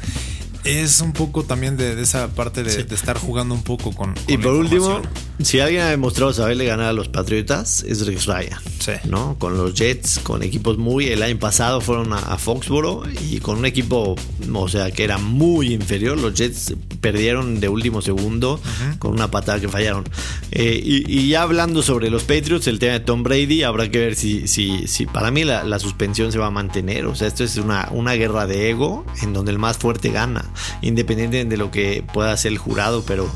es 0.67 1.01
un 1.01 1.13
poco 1.13 1.45
también 1.45 1.77
de, 1.77 2.01
esa 2.01 2.29
parte 2.29 2.63
de, 2.63 2.87
estar 2.95 3.19
jugando 3.19 3.55
un 3.55 3.63
poco 3.63 3.93
con. 3.93 4.15
y 4.27 4.37
por 4.37 4.55
último, 4.55 5.01
si 5.43 5.61
alguien 5.61 5.83
ha 5.83 5.91
demostrado 5.91 6.33
saberle 6.33 6.65
ganar 6.65 6.89
a 6.89 6.93
los 6.93 7.09
Patriotas, 7.09 7.83
es 7.83 8.07
Rex 8.07 8.27
Ryan. 8.27 8.59
Sí. 8.79 8.93
¿no? 9.05 9.37
Con 9.39 9.57
los 9.57 9.75
Jets, 9.75 10.19
con 10.21 10.43
equipos 10.43 10.79
muy. 10.79 11.09
El 11.09 11.23
año 11.23 11.39
pasado 11.39 11.81
fueron 11.81 12.13
a, 12.13 12.37
Foxboro 12.39 13.03
y 13.29 13.41
con 13.41 13.59
un 13.59 13.67
equipo, 13.67 14.15
o 14.53 14.69
sea, 14.69 14.91
que 14.91 15.05
era 15.05 15.19
muy 15.19 15.73
inferior. 15.73 16.19
Los 16.19 16.35
Jets 16.35 16.75
perdieron 17.01 17.61
de 17.61 17.69
último 17.69 18.03
segundo 18.03 18.61
con 18.99 19.13
una 19.13 19.31
patada 19.31 19.61
que 19.61 19.69
fallaron. 19.69 20.05
Eh, 20.53 20.81
y, 20.85 21.29
ya 21.29 21.43
hablando 21.43 21.83
sobre 21.83 22.11
los 22.11 22.23
Patriots, 22.23 22.67
el 22.67 22.79
tema 22.79 22.95
de 22.95 23.01
Tom 23.01 23.23
Brady, 23.23 23.63
habrá 23.63 23.91
que 23.91 23.99
ver 23.99 24.15
si, 24.15 24.47
si, 24.47 24.87
si 24.87 25.07
para 25.07 25.31
mí 25.31 25.45
la, 25.45 25.65
la 25.65 25.79
suspensión 25.79 26.33
se 26.33 26.39
va 26.39 26.47
a 26.47 26.51
mantener. 26.51 27.07
O 27.07 27.15
sea, 27.15 27.29
esto 27.29 27.45
es 27.45 27.57
una, 27.57 27.89
una 27.91 28.13
guerra 28.13 28.47
de 28.47 28.71
ego 28.71 29.05
en 29.23 29.33
donde 29.33 29.53
el 29.53 29.59
más 29.59 29.79
fuerte 29.79 30.11
gana 30.11 30.45
independiente 30.83 31.45
de 31.45 31.57
lo 31.57 31.71
que 31.71 32.05
pueda 32.13 32.33
hacer 32.33 32.53
el 32.53 32.59
jurado, 32.59 33.05
pero 33.07 33.31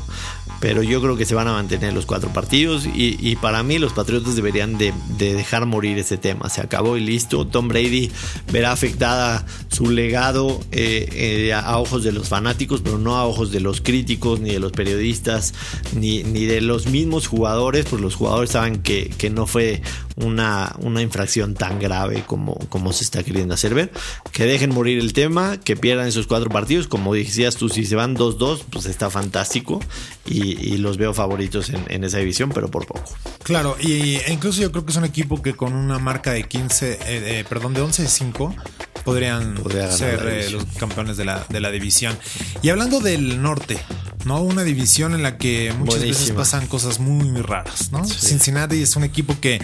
pero 0.61 0.83
yo 0.83 1.01
creo 1.01 1.17
que 1.17 1.25
se 1.25 1.33
van 1.33 1.47
a 1.47 1.53
mantener 1.53 1.91
los 1.91 2.05
cuatro 2.05 2.31
partidos 2.31 2.85
y, 2.85 3.35
para 3.37 3.63
mí 3.63 3.79
los 3.79 3.93
Patriotas 3.93 4.35
deberían 4.35 4.77
de, 4.77 4.93
dejar 5.17 5.65
morir 5.65 5.97
ese 5.97 6.17
tema. 6.17 6.49
Se 6.49 6.61
acabó 6.61 6.97
y 6.97 7.01
listo. 7.01 7.47
Tom 7.47 7.67
Brady 7.67 8.11
verá 8.51 8.71
afectada 8.71 9.43
su 9.69 9.89
legado 9.89 10.59
eh, 10.71 11.09
eh, 11.13 11.53
a 11.53 11.79
ojos 11.79 12.03
de 12.03 12.11
los 12.11 12.29
fanáticos, 12.29 12.81
pero 12.81 12.99
no 12.99 13.17
a 13.17 13.25
ojos 13.25 13.51
de 13.51 13.59
los 13.59 13.81
críticos, 13.81 14.39
ni 14.39 14.51
de 14.51 14.59
los 14.59 14.71
periodistas, 14.71 15.55
ni, 15.95 16.21
de 16.21 16.61
los 16.61 16.85
mismos 16.85 17.25
jugadores, 17.25 17.85
pues 17.89 17.99
los 17.99 18.13
jugadores 18.13 18.51
saben 18.51 18.83
que 18.83 19.31
no 19.33 19.47
fue 19.47 19.81
una, 20.15 20.75
una, 20.79 21.01
infracción 21.01 21.53
tan 21.53 21.79
grave 21.79 22.23
como, 22.25 22.55
como 22.69 22.93
se 22.93 23.03
está 23.03 23.23
queriendo 23.23 23.53
hacer 23.53 23.73
ver. 23.73 23.91
Que 24.31 24.45
dejen 24.45 24.73
morir 24.73 24.99
el 24.99 25.13
tema, 25.13 25.57
que 25.57 25.75
pierdan 25.75 26.07
esos 26.07 26.27
cuatro 26.27 26.49
partidos. 26.49 26.87
Como 26.87 27.13
decías 27.13 27.55
tú, 27.55 27.69
si 27.69 27.85
se 27.85 27.95
van 27.95 28.15
2-2, 28.15 28.63
pues 28.69 28.85
está 28.85 29.09
fantástico. 29.09 29.79
Y, 30.25 30.77
los 30.81 30.97
veo 30.97 31.13
favoritos 31.13 31.69
en, 31.69 32.03
esa 32.03 32.17
división, 32.17 32.51
pero 32.53 32.69
por 32.69 32.87
poco. 32.87 33.13
Claro, 33.43 33.75
y 33.79 34.15
e 34.15 34.31
incluso 34.31 34.61
yo 34.61 34.71
creo 34.71 34.85
que 34.85 34.91
es 34.91 34.97
un 34.97 35.05
equipo 35.05 35.41
que 35.41 35.53
con 35.53 35.73
una 35.73 35.99
marca 35.99 36.31
de 36.31 36.43
15, 36.43 36.91
eh, 36.91 36.99
eh, 37.05 37.45
perdón, 37.47 37.73
de 37.73 37.83
11-5 37.83 38.55
podrían 39.03 39.57
ser 39.91 40.27
eh, 40.27 40.49
los 40.49 40.65
campeones 40.77 41.17
de 41.17 41.25
la, 41.25 41.45
de 41.49 41.59
la 41.59 41.71
división. 41.71 42.17
Y 42.61 42.69
hablando 42.69 42.99
del 42.99 43.41
norte, 43.41 43.79
¿no? 44.25 44.41
Una 44.41 44.63
división 44.63 45.13
en 45.13 45.23
la 45.23 45.37
que 45.37 45.73
muchas 45.77 46.01
veces 46.01 46.31
pasan 46.31 46.67
cosas 46.67 46.99
muy, 46.99 47.41
raras, 47.41 47.91
¿no? 47.91 48.05
Cincinnati 48.05 48.81
es 48.81 48.95
un 48.95 49.03
equipo 49.03 49.39
que 49.39 49.61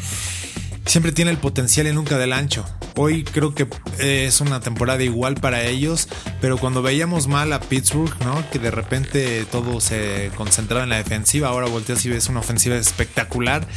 siempre 0.85 1.11
tiene 1.11 1.31
el 1.31 1.37
potencial 1.37 1.87
y 1.87 1.93
nunca 1.93 2.17
del 2.17 2.33
ancho. 2.33 2.65
Hoy 2.95 3.23
creo 3.23 3.53
que 3.53 3.67
es 3.99 4.41
una 4.41 4.59
temporada 4.59 5.03
igual 5.03 5.35
para 5.35 5.63
ellos, 5.63 6.07
pero 6.41 6.57
cuando 6.57 6.81
veíamos 6.81 7.27
mal 7.27 7.53
a 7.53 7.59
Pittsburgh, 7.59 8.13
¿no? 8.25 8.43
Que 8.49 8.57
de 8.57 8.71
repente 8.71 9.45
todo 9.51 9.79
se 9.81 10.31
concentraba 10.35 10.83
en 10.83 10.89
la 10.89 10.97
defensiva, 10.97 11.49
ahora 11.49 11.67
volteas 11.67 12.03
y 12.05 12.09
ves 12.09 12.27
una 12.27 12.39
ofensiva 12.39 12.75
espectacular. 12.75 13.67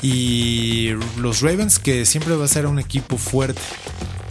Y 0.00 0.90
los 1.18 1.42
Ravens, 1.42 1.78
que 1.78 2.06
siempre 2.06 2.34
va 2.34 2.44
a 2.44 2.48
ser 2.48 2.66
un 2.66 2.78
equipo 2.78 3.18
fuerte. 3.18 3.60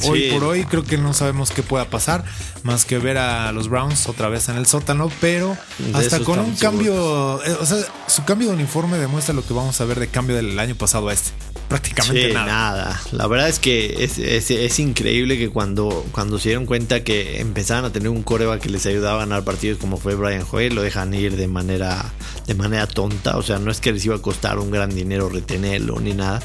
Hoy 0.04 0.32
por 0.32 0.44
hoy 0.44 0.66
creo 0.66 0.84
que 0.84 0.98
no 0.98 1.14
sabemos 1.14 1.52
qué 1.52 1.64
pueda 1.64 1.86
pasar, 1.86 2.24
más 2.64 2.86
que 2.86 2.98
ver 2.98 3.18
a 3.18 3.52
los 3.52 3.70
Browns 3.70 4.08
otra 4.08 4.30
vez 4.30 4.50
en 4.50 4.58
el 4.58 4.66
sótano, 4.66 5.12
pero 5.20 5.58
hasta 5.94 6.20
con 6.20 6.40
un 6.40 6.56
cambio, 6.56 7.44
eh, 7.44 7.58
o 7.60 7.66
sea, 7.66 7.78
su 8.08 8.24
cambio 8.24 8.50
de 8.50 8.56
uniforme 8.56 8.98
demuestra 8.98 9.34
lo 9.34 9.46
que 9.46 9.54
vamos 9.54 9.80
a 9.82 9.86
ver 9.86 10.00
de 10.00 10.08
cambio 10.08 10.36
del 10.36 10.58
año 10.60 10.76
pasado 10.76 11.10
a 11.10 11.14
este 11.14 11.32
prácticamente 11.72 12.34
nada. 12.34 13.02
La 13.14 13.28
verdad 13.28 13.48
es 13.48 13.60
que 13.60 14.04
es, 14.04 14.80
increíble 14.80 15.38
que 15.38 15.50
cuando, 15.50 16.06
cuando 16.12 16.38
se 16.38 16.50
dieron 16.50 16.66
cuenta 16.66 17.06
que 17.06 17.40
empezaban 17.40 17.86
a 17.86 17.94
tener 17.94 18.10
un 18.10 18.24
coreba 18.24 18.60
que 18.60 18.70
les 18.70 18.86
ayudaba 18.86 19.22
a 19.22 19.26
ganar 19.26 19.46
partidos 19.46 19.78
como 19.80 19.96
fue 19.96 20.16
Brian 20.16 20.44
Joel, 20.44 20.76
lo 20.76 20.82
dejan 20.82 21.14
ir 21.14 21.38
de 21.38 21.48
manera, 21.48 22.12
de 22.46 22.56
manera 22.56 22.88
tonta. 22.88 23.38
O 23.38 23.42
sea, 23.42 23.58
no 23.58 23.72
es 23.72 23.80
que 23.80 23.94
les 23.94 24.04
iba 24.06 24.18
a 24.18 24.22
costar 24.22 24.60
un 24.60 24.70
gran 24.70 24.94
dinero 24.94 25.30
retenerlo 25.30 25.98
ni 26.02 26.14
nada. 26.14 26.42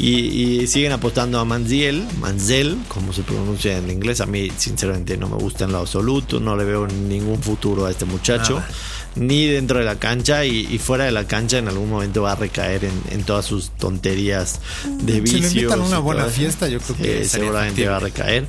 Y, 0.00 0.66
siguen 0.66 0.92
apostando 0.92 1.38
a 1.38 1.44
Manziel, 1.44 2.06
Manzel, 2.20 2.78
como 2.88 3.12
se 3.12 3.22
pronuncia 3.22 3.76
en 3.76 3.90
inglés. 3.90 4.20
A 4.20 4.26
mí, 4.26 4.50
sinceramente, 4.56 5.16
no 5.16 5.28
me 5.28 5.36
gusta 5.36 5.64
en 5.64 5.72
lo 5.72 5.78
absoluto. 5.78 6.40
No 6.40 6.56
le 6.56 6.64
veo 6.64 6.86
ningún 6.86 7.42
futuro 7.42 7.86
a 7.86 7.90
este 7.90 8.06
muchacho 8.06 8.62
ni 9.16 9.46
dentro 9.46 9.78
de 9.78 9.84
la 9.84 9.96
cancha 9.98 10.44
y, 10.44 10.78
fuera 10.78 11.04
de 11.04 11.10
la 11.10 11.26
cancha 11.26 11.58
en 11.58 11.68
algún 11.68 11.90
momento 11.90 12.22
va 12.22 12.32
a 12.32 12.36
recaer 12.36 12.84
en, 12.84 13.24
todas 13.24 13.44
sus 13.44 13.70
tonterías 13.70 14.60
de 15.02 15.20
vicios. 15.20 15.46
Si 15.46 15.54
le 15.54 15.60
invitan 15.62 15.80
a 15.80 15.84
una 15.84 15.98
buena 15.98 16.24
fiesta, 16.26 16.68
yo 16.68 16.78
creo 16.80 16.96
que 16.96 17.24
seguramente 17.24 17.86
va 17.86 17.96
a 17.96 18.00
recaer. 18.00 18.46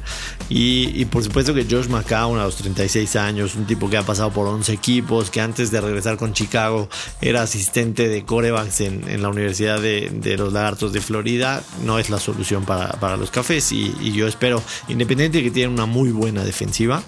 Y, 0.49 1.05
por 1.05 1.23
supuesto 1.23 1.53
que 1.53 1.65
Josh 1.69 1.87
McCown 1.87 2.39
a 2.39 2.45
los 2.45 2.55
36 2.57 3.15
años, 3.15 3.55
un 3.55 3.65
tipo 3.65 3.89
que 3.89 3.97
ha 3.97 4.03
pasado 4.03 4.31
por 4.31 4.47
11 4.47 4.73
equipos, 4.73 5.29
que 5.29 5.41
antes 5.41 5.71
de 5.71 5.81
regresar 5.81 6.17
con 6.17 6.33
Chicago 6.33 6.89
era 7.21 7.41
asistente 7.41 8.07
de 8.07 8.23
corebacks 8.25 8.81
en, 8.81 9.21
la 9.21 9.29
Universidad 9.29 9.81
de, 9.81 10.35
los 10.37 10.53
Lagartos 10.53 10.93
de 10.93 11.01
Florida, 11.01 11.40
no 11.83 11.99
es 11.99 12.09
la 12.09 12.19
solución 12.19 12.65
para, 12.65 13.17
los 13.17 13.31
cafés 13.31 13.71
y, 13.71 14.11
yo 14.11 14.27
espero, 14.27 14.61
independiente 14.87 15.39
de 15.39 15.43
que 15.43 15.51
tienen 15.51 15.73
una 15.73 15.85
muy 15.85 16.11
buena 16.11 16.43
defensiva, 16.43 17.03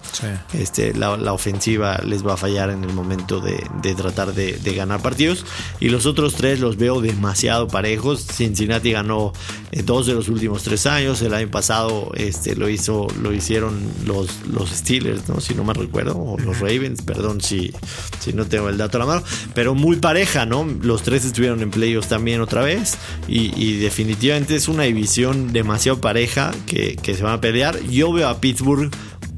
este, 0.54 0.94
la, 0.94 1.18
la 1.18 1.34
ofensiva 1.34 2.00
les 2.06 2.26
va 2.26 2.34
a 2.34 2.38
fallar 2.38 2.70
en 2.70 2.84
el 2.84 2.94
momento 2.94 3.40
de, 3.40 3.64
tratar 3.96 4.34
de, 4.34 4.74
ganar 4.74 5.02
partidos. 5.02 5.46
Y 5.80 5.90
los 5.90 6.06
otros 6.06 6.36
tres 6.36 6.60
los 6.60 6.78
veo 6.78 7.02
demasiado 7.02 7.68
parejos. 7.68 8.26
Cincinnati 8.26 8.92
ganó 8.92 9.34
eh, 9.72 9.84
dos 9.84 10.08
de 10.08 10.14
los 10.14 10.30
últimos 10.30 10.64
tres 10.64 10.86
años. 10.86 11.22
El 11.22 11.34
año 11.34 11.50
pasado 11.50 12.12
este, 12.16 12.56
lo, 12.56 12.70
hizo, 12.70 13.08
lo 13.22 13.34
hicieron 13.34 13.80
los, 14.06 14.30
los 14.48 14.70
Steelers, 14.70 15.28
¿no? 15.30 15.40
si 15.40 15.54
no 15.54 15.64
me 15.64 15.74
recuerdo, 15.74 16.18
o 16.18 16.40
los 16.40 16.60
Ravens, 16.60 17.02
perdón 17.02 17.42
si, 17.42 17.72
si 18.20 18.34
no 18.34 18.46
tengo 18.46 18.70
el 18.70 18.78
dato 18.78 18.98
a 18.98 19.00
la 19.00 19.06
mano. 19.06 19.24
Pero 19.54 19.76
muy 19.76 19.98
pareja, 19.98 20.46
¿no? 20.46 20.68
Los 20.82 21.04
tres 21.04 21.26
estuvieron 21.26 21.62
en 21.62 21.70
playoffs 21.70 22.10
también 22.10 22.42
otra 22.42 22.64
vez. 22.64 22.98
Y, 23.28 23.74
definitivamente 23.74 24.13
es 24.22 24.68
una 24.68 24.84
división 24.84 25.54
demasiado 25.54 26.00
pareja 26.00 26.52
que, 26.66 26.96
que 26.96 27.16
se 27.16 27.24
van 27.24 27.34
a 27.34 27.42
pelear. 27.42 27.80
Yo 27.84 28.12
veo 28.14 28.28
a 28.30 28.40
Pittsburgh 28.40 28.92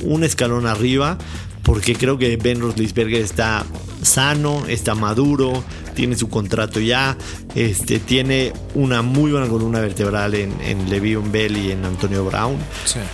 un 0.03 0.24
escalón 0.24 0.67
arriba 0.67 1.17
porque 1.65 1.96
creo 1.96 2.17
que 2.17 2.38
Ben 2.38 2.62
Roethlisberger 2.62 3.22
está 3.22 3.65
sano, 4.03 4.65
está 4.67 4.94
maduro, 4.94 5.63
tiene 5.96 6.15
su 6.15 6.29
contrato 6.29 6.79
ya, 6.79 7.17
este, 7.55 7.98
tiene 7.98 8.53
una 8.75 9.01
muy 9.01 9.32
buena 9.32 9.48
columna 9.48 9.79
vertebral 9.79 10.36
en, 10.36 10.53
en 10.62 10.88
Le'Veon 10.91 11.32
Bell 11.32 11.58
y 11.58 11.72
en 11.72 11.84
Antonio 11.84 12.24
Brown. 12.24 12.58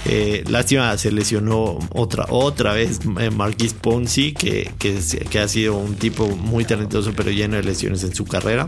Eh, 0.06 0.44
lástima, 0.50 0.98
se 0.98 1.13
lesionó 1.13 1.80
otra, 1.94 2.25
otra 2.30 2.74
vez 2.74 3.00
eh, 3.20 3.30
Marquis 3.30 3.74
Ponzi, 3.74 4.34
que, 4.34 4.70
que, 4.77 5.39
ha 5.39 5.48
sido 5.48 5.77
un 5.77 5.96
tipo 5.96 6.27
muy 6.27 6.65
talentoso, 6.65 7.13
pero 7.15 7.32
lleno 7.32 7.56
de 7.56 7.63
lesiones 7.63 8.03
en 8.03 8.13
su 8.13 8.25
carrera. 8.25 8.68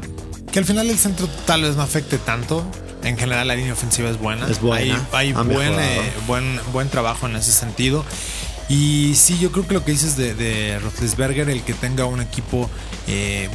Que 0.53 0.59
al 0.59 0.65
final 0.65 0.89
el 0.89 0.97
centro 0.97 1.27
tal 1.45 1.63
vez 1.63 1.75
no 1.75 1.81
afecte 1.81 2.17
tanto. 2.19 2.65
En 3.03 3.17
general 3.17 3.47
la 3.47 3.55
línea 3.55 3.73
ofensiva 3.73 4.09
es 4.09 4.17
buena. 4.17 4.47
Es 4.47 4.61
buena. 4.61 5.05
Hay, 5.11 5.33
buen, 5.33 5.73
eh, 5.79 6.11
buen, 6.27 6.59
buen 6.71 6.89
trabajo 6.89 7.27
en 7.27 7.35
ese 7.35 7.51
sentido. 7.51 8.05
Y 8.69 9.15
sí, 9.15 9.37
yo 9.39 9.51
creo 9.51 9.67
que 9.67 9.73
lo 9.73 9.83
que 9.83 9.91
dices 9.91 10.15
de, 10.15 10.33
de 10.33 10.75
el 10.75 11.61
que 11.63 11.73
tenga 11.73 12.05
un 12.05 12.21
equipo 12.21 12.69
eh, 13.07 13.49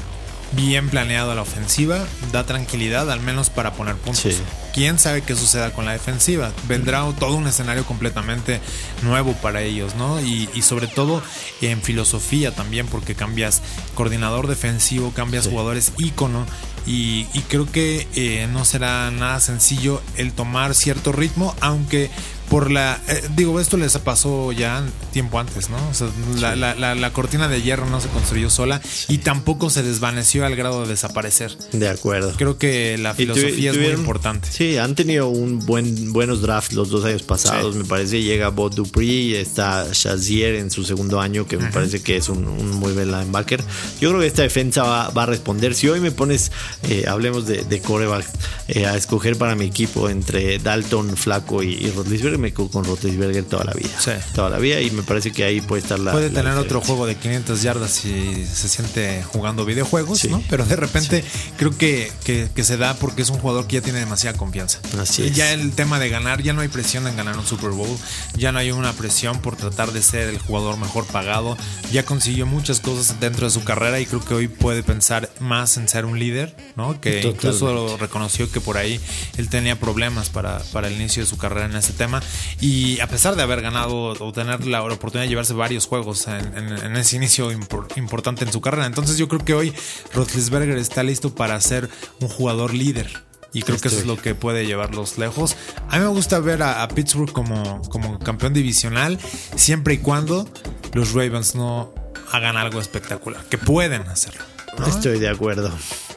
bien 0.53 0.89
planeado 0.89 1.33
a 1.33 1.35
la 1.35 1.43
ofensiva, 1.43 2.07
da 2.33 2.45
tranquilidad, 2.45 3.11
al 3.11 3.21
menos 3.21 3.51
para 3.51 3.73
poner 3.73 3.97
puntos. 3.97 4.41
Quién 4.73 4.99
sabe 4.99 5.23
qué 5.23 5.35
suceda 5.35 5.73
con 5.73 5.85
la 5.85 5.93
defensiva. 5.93 6.53
Vendrá 6.67 7.05
todo 7.19 7.37
un 7.37 7.47
escenario 7.47 7.85
completamente 7.85 8.61
nuevo 9.03 9.33
para 9.35 9.63
ellos, 9.63 9.95
¿no? 9.97 10.21
Y, 10.21 10.49
sobre 10.63 10.87
todo 10.87 11.23
en 11.63 11.81
filosofía 11.83 12.55
también, 12.55 12.87
porque 12.87 13.15
cambias 13.15 13.63
coordinador 13.95 14.47
defensivo, 14.47 15.13
cambias 15.13 15.49
jugadores 15.49 15.93
ícono. 15.99 16.47
Y, 16.91 17.27
creo 17.49 17.71
que 17.71 18.09
eh, 18.15 18.49
no 18.51 18.65
será 18.65 19.11
nada 19.11 19.41
sencillo 19.41 20.01
el 20.17 20.33
tomar 20.33 20.75
cierto 20.75 21.13
ritmo, 21.13 21.55
aunque 21.61 22.11
por 22.49 22.71
la. 22.71 23.01
Eh, 23.09 23.23
digo, 23.37 23.61
esto 23.61 23.77
les 23.77 23.97
pasó 23.99 24.53
ya 24.53 24.83
tiempo 25.13 25.39
antes, 25.39 25.71
¿no? 25.71 25.77
O 25.91 25.95
sea, 25.95 26.09
la, 26.57 27.11
cortina 27.13 27.49
de 27.49 27.63
hierro 27.63 27.87
no 27.87 28.01
se 28.01 28.09
construyó 28.09 28.51
sola 28.51 28.81
y 29.09 29.19
tampoco 29.19 29.71
se 29.71 29.83
desvaneció 29.83 30.45
al 30.45 30.57
grado 30.57 30.83
de 30.83 30.89
desaparecer. 30.89 31.57
De 31.73 31.89
acuerdo. 31.89 32.33
Creo 32.37 32.59
que 32.59 32.97
la 32.99 33.15
filosofía 33.15 33.71
es 33.71 33.79
muy 33.79 33.89
importante. 33.89 34.49
Sí, 34.51 34.77
han 34.77 34.95
tenido 34.95 35.29
un 35.29 35.65
buen 35.65 36.13
buenos 36.13 36.43
drafts 36.43 36.75
los 36.75 36.91
dos 36.91 37.05
años 37.05 37.23
pasados, 37.23 37.75
me 37.75 37.85
parece. 37.85 38.23
Llega 38.23 38.49
Bob 38.49 38.75
Dupree, 38.75 39.41
está 39.41 39.87
Shazier 39.93 40.57
en 40.57 40.71
su 40.71 40.85
segundo 40.85 41.21
año, 41.21 41.47
que 41.47 41.57
me 41.57 41.71
parece 41.71 42.03
que 42.03 42.17
es 42.17 42.29
un, 42.29 42.79
muy 42.79 42.93
buen 42.93 43.11
linebacker. 43.11 43.63
Yo 44.01 44.11
creo 44.11 44.21
que 44.21 44.27
esta 44.27 44.43
defensa 44.43 44.83
va, 44.83 45.23
a 45.23 45.27
responder. 45.27 45.75
Si 45.75 45.89
hoy 45.89 46.01
me 46.01 46.13
pones, 46.13 46.53
eh, 46.85 47.05
hablemos 47.09 47.47
de, 47.47 47.65
de 47.65 47.81
coreback, 47.81 48.27
eh, 48.69 48.87
a 48.87 48.97
escoger 48.97 49.37
para 49.37 49.55
mi 49.55 49.65
equipo 49.65 50.09
entre 50.09 50.59
Dalton, 50.59 51.17
Flaco 51.17 51.63
y, 51.63 51.75
y 51.75 51.93
me 52.38 52.38
quedo 52.53 52.69
con 52.69 52.85
Roethlisberger 52.85 53.45
toda 53.45 53.65
la 53.65 53.73
vida. 53.73 53.91
Sí. 53.99 54.13
Toda 54.35 54.51
la 54.51 54.59
vida 54.59 54.81
y 54.81 54.91
me 54.91 55.03
parece 55.03 55.33
que 55.33 55.45
ahí 55.45 55.61
puede 55.61 55.83
estar 55.83 55.99
la. 55.99 56.13
Puede 56.13 56.31
tener 56.31 56.57
otro 56.57 56.81
juego 56.81 57.07
de 57.07 57.17
500 57.17 57.63
yardas 57.63 57.91
si 57.91 58.47
se 58.47 58.69
siente 58.69 59.23
jugando 59.25 59.65
videojuegos, 59.65 60.25
¿no? 60.27 60.43
Pero 60.49 60.65
de 60.65 60.77
repente 60.77 61.25
creo 61.57 61.77
que, 61.77 62.11
que, 62.25 62.65
se 62.65 62.77
da 62.77 62.95
porque 62.95 63.23
es 63.23 63.31
un 63.31 63.39
jugador 63.39 63.67
que 63.67 63.77
ya 63.77 63.83
tiene 63.83 64.01
demasiada 64.01 64.37
confianza. 64.37 64.81
Así 65.01 65.25
es. 65.25 65.37
Ya 65.37 65.53
el 65.53 65.73
tema 65.73 65.99
de 65.99 66.09
ganar, 66.09 66.43
ya 66.43 66.53
no 66.53 66.61
hay 66.61 66.69
presión 66.69 67.07
en 67.07 67.17
ganar 67.17 67.39
un 67.39 67.47
Super 67.47 67.71
Bowl, 67.71 67.97
ya 68.37 68.53
no 68.53 68.59
hay 68.59 68.71
una 68.71 68.93
presión 68.93 69.41
por 69.41 69.57
tratar 69.57 69.93
de 69.93 70.03
ser 70.03 70.29
el 70.29 70.39
jugador 70.39 70.77
mejor 70.77 71.07
pagado. 71.07 71.57
Ya 71.93 72.05
consiguió 72.05 72.47
muchas 72.47 72.81
cosas 72.81 73.21
dentro 73.21 73.47
de 73.47 73.53
su 73.53 73.65
carrera 73.65 74.01
y 74.01 74.07
creo 74.07 74.25
que 74.25 74.35
hoy 74.35 74.49
puede 74.49 74.83
pensar 74.83 75.31
más 75.41 75.77
en 75.77 75.89
ser 75.89 76.05
un 76.05 76.19
líder, 76.19 76.55
¿no? 76.77 77.01
Que 77.01 77.23
incluso 77.23 77.97
reconoció 77.97 78.51
que 78.51 78.61
por 78.61 78.77
ahí 78.77 79.01
él 79.37 79.49
tenía 79.49 79.79
problemas 79.79 80.31
para, 80.31 80.59
para 80.73 80.89
el 80.89 80.95
inicio 80.95 81.23
de 81.23 81.29
su 81.29 81.37
carrera 81.37 81.67
en 81.67 81.77
ese 81.77 81.93
tema. 81.93 82.23
Y 82.61 83.01
a 83.01 83.07
pesar 83.07 83.37
de 83.37 83.43
haber 83.43 83.63
ganado 83.63 84.15
o 84.19 84.33
tener 84.33 84.67
la 84.67 84.83
oportunidad 84.83 85.23
de 85.23 85.29
llevarse 85.29 85.55
varios 85.55 85.87
juegos 85.87 86.27
en, 86.29 86.97
ese 86.97 87.17
inicio 87.17 87.51
importante 87.53 88.45
en 88.45 88.53
su 88.53 88.61
carrera, 88.61 88.87
entonces 88.87 89.17
yo 89.17 89.29
creo 89.29 89.45
que 89.45 89.55
hoy 89.55 89.73
Roethlisberger 90.15 90.77
está 90.79 91.03
listo 91.03 91.35
para 91.35 91.61
ser 91.61 91.89
un 92.21 92.29
jugador 92.29 92.75
líder. 92.75 93.29
Y 93.53 93.63
creo 93.63 93.79
que 93.79 93.89
eso 93.89 93.99
es 93.99 94.07
lo 94.07 94.17
que 94.19 94.35
puede 94.35 94.67
llevarlos 94.67 95.17
lejos. 95.17 95.57
A 95.89 95.99
mí 95.99 96.05
me 96.05 96.11
gusta 96.11 96.39
ver 96.39 96.63
a, 96.63 96.87
Pittsburgh 96.89 97.33
como, 97.33 97.81
como 97.89 98.19
campeón 98.19 98.53
divisional, 98.53 99.19
siempre 99.57 99.95
y 99.95 99.99
cuando 99.99 100.47
los 100.93 101.15
Ravens 101.15 101.55
no 101.55 101.93
hagan 102.31 102.57
algo 102.57 102.81
espectacular, 102.81 103.43
que 103.47 103.57
pueden 103.57 104.03
hacerlo. 104.03 104.43
Estoy 104.87 105.19
de 105.19 105.29
acuerdo. 105.29 105.73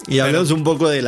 Y 0.07 0.19
hablamos 0.19 0.51
un 0.51 0.63
poco 0.63 0.89
del 0.89 1.07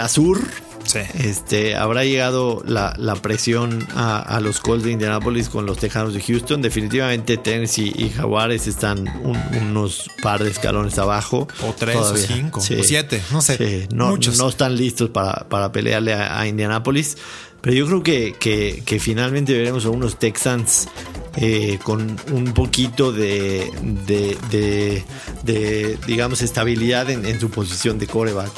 Este, 1.19 1.75
habrá 1.75 2.03
llegado 2.03 2.61
la, 2.65 2.93
presión 3.21 3.87
a, 3.95 4.39
los 4.41 4.59
Colts 4.59 4.83
de 4.83 4.91
Indianapolis 4.91 5.49
con 5.49 5.65
los 5.65 5.77
Tejanos 5.77 6.13
de 6.13 6.21
Houston. 6.21 6.61
Definitivamente 6.61 7.37
Tennessee 7.37 7.93
y 7.95 8.09
Jaguares 8.09 8.67
están 8.67 9.07
unos 9.61 10.09
par 10.21 10.43
de 10.43 10.49
escalones 10.49 10.97
abajo. 10.97 11.47
O 11.67 11.73
tres, 11.73 11.95
o 11.97 12.15
cinco, 12.15 12.59
o 12.59 12.63
siete, 12.63 13.21
no 13.31 13.41
sé. 13.41 13.87
no, 13.93 14.17
no, 14.17 14.49
están 14.49 14.75
listos 14.75 15.09
para, 15.09 15.47
para 15.49 15.71
pelearle 15.71 16.13
a, 16.13 16.45
Indianapolis. 16.47 17.17
Pero 17.61 17.75
yo 17.75 17.87
creo 17.87 18.03
que, 18.03 18.83
que, 18.85 18.99
finalmente 18.99 19.53
veremos 19.53 19.85
a 19.85 19.89
unos 19.89 20.19
Texans 20.19 20.89
eh, 21.35 21.79
con 21.83 22.15
un 22.31 22.53
poquito 22.53 23.11
de, 23.11 23.71
digamos, 26.05 26.41
estabilidad 26.41 27.09
en, 27.09 27.39
su 27.39 27.49
posición 27.49 27.97
de 27.97 28.07
coreback. 28.07 28.51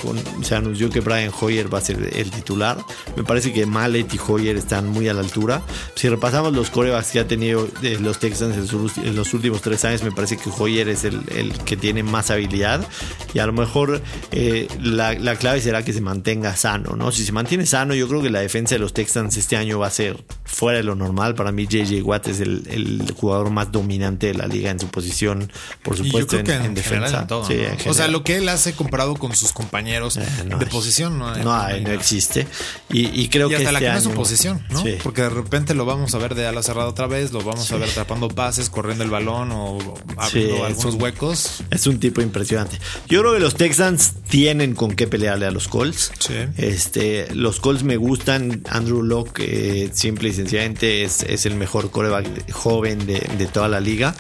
se 0.44 0.55
anunció 0.55 0.89
que 0.89 1.00
Brian 1.00 1.32
Hoyer 1.39 1.74
va 1.74 1.77
a 1.77 1.82
ser 1.82 2.12
el 2.13 2.32
titular. 2.32 2.77
Me 3.15 3.24
parece 3.24 3.53
que 3.53 3.65
Mallet 3.65 4.13
y 4.13 4.20
Hoyer 4.27 4.58
están 4.58 4.88
muy 4.89 5.08
a 5.08 5.13
la 5.13 5.22
altura. 5.22 5.62
Si 5.96 6.10
repasamos 6.10 6.53
los 6.53 6.70
corebacks 6.70 7.12
que 7.12 7.20
ha 7.20 7.27
tenido 7.27 7.67
eh, 7.82 7.98
los 8.01 8.20
Texans 8.20 8.58
en, 8.58 9.15
los 9.15 9.34
últimos 9.34 9.62
tres 9.62 9.86
años, 9.86 10.03
me 10.03 10.12
parece 10.12 10.38
que 10.38 10.50
Hoyer 10.50 10.89
es 10.89 11.05
el, 11.05 11.53
que 11.65 11.77
tiene 11.77 12.03
más 12.03 12.29
habilidad. 12.29 12.86
Y 13.34 13.39
a 13.39 13.46
lo 13.46 13.53
mejor 13.53 14.01
eh, 14.32 14.67
la, 14.82 15.13
la, 15.13 15.36
clave 15.38 15.62
será 15.62 15.84
que 15.84 15.94
se 15.94 16.01
mantenga 16.01 16.55
sano, 16.55 16.96
¿no? 16.96 17.12
Si 17.12 17.24
se 17.25 17.32
mantiene 17.32 17.65
sano, 17.65 17.94
yo 17.94 18.08
creo 18.08 18.22
que 18.22 18.29
la 18.29 18.39
defensa 18.41 18.75
de 18.75 18.79
los 18.79 18.94
Texans 18.94 19.38
este 19.38 19.55
año 19.55 19.79
va 19.79 19.88
a 19.88 19.91
ser 19.91 20.24
fuera 20.44 20.77
de 20.77 20.84
lo 20.84 20.96
normal. 20.96 21.36
Para 21.36 21.51
mí, 21.51 21.67
JJ 21.67 22.01
Watt 22.03 22.27
es 22.27 22.39
el, 22.39 22.64
el 22.67 23.13
jugador 23.15 23.50
más 23.50 23.72
dominante 23.72 24.27
de 24.27 24.34
la 24.34 24.48
liga 24.48 24.72
en 24.72 24.79
su 24.79 24.88
posición, 24.88 25.51
por 25.84 25.98
supuesto, 25.98 26.38
en, 26.38 26.74
defensa. 26.74 27.27
o 27.29 27.93
sea, 27.93 28.07
lo 28.07 28.24
que 28.24 28.38
él 28.38 28.50
hace 28.50 28.74
comparado 28.74 29.15
con 29.15 29.36
sus 29.36 29.51
compañeros 29.51 30.17
eh, 30.17 30.25
de 30.57 30.65
posición 30.67 31.17
no, 31.17 31.36
no, 31.36 31.67
existe. 31.91 32.48
Y, 32.89 33.27
creo 33.29 33.50
que 33.50 33.57
hasta 33.57 33.72
la 33.72 33.79
este 33.79 34.01
su 34.01 34.12
posición, 34.12 34.63
¿no? 34.69 34.84
Porque 35.03 35.22
de 35.22 35.29
repente 35.29 35.74
lo 35.74 35.86
vamos 35.86 36.13
a 36.15 36.17
ver 36.17 36.36
de 36.36 36.48
ala 36.48 36.63
cerrada 36.63 36.88
otra 36.88 37.07
vez, 37.07 37.31
lo 37.31 37.41
vamos 37.41 37.72
a 37.72 37.77
ver 37.77 37.89
atrapando 37.89 38.27
pases, 38.29 38.69
corriendo 38.69 39.03
el 39.03 39.10
balón 39.10 39.51
o 39.51 39.77
abriendo 40.17 40.65
algunos 40.65 40.95
huecos. 40.95 41.63
Es 41.72 41.88
un 41.88 42.00
tipo 42.00 42.22
impresionante. 42.22 42.79
Yo 43.07 43.22
creo 43.22 43.34
que 43.34 43.39
los 43.39 43.55
Texans 43.55 44.13
tienen 44.29 44.75
con 44.75 44.95
qué 44.95 45.07
pelearle 45.07 45.45
a 45.45 45.51
los 45.51 45.67
Colts. 45.67 46.12
Este, 46.57 47.34
los 47.34 47.60
Colts 47.60 47.84
me 47.84 47.98
gustan. 47.98 48.63
Andrew 48.69 49.03
Locke, 49.03 49.39
eh, 49.39 49.89
simple 49.93 50.29
y 50.29 50.34
sencillamente, 50.34 51.03
es, 51.03 51.24
es 51.24 51.45
el 51.45 51.55
mejor 51.55 51.91
coreback 51.91 52.25
joven 52.55 53.05
de, 53.05 53.19
de 53.38 53.45
toda 53.45 53.67
la 53.67 53.79
liga. 53.79 54.15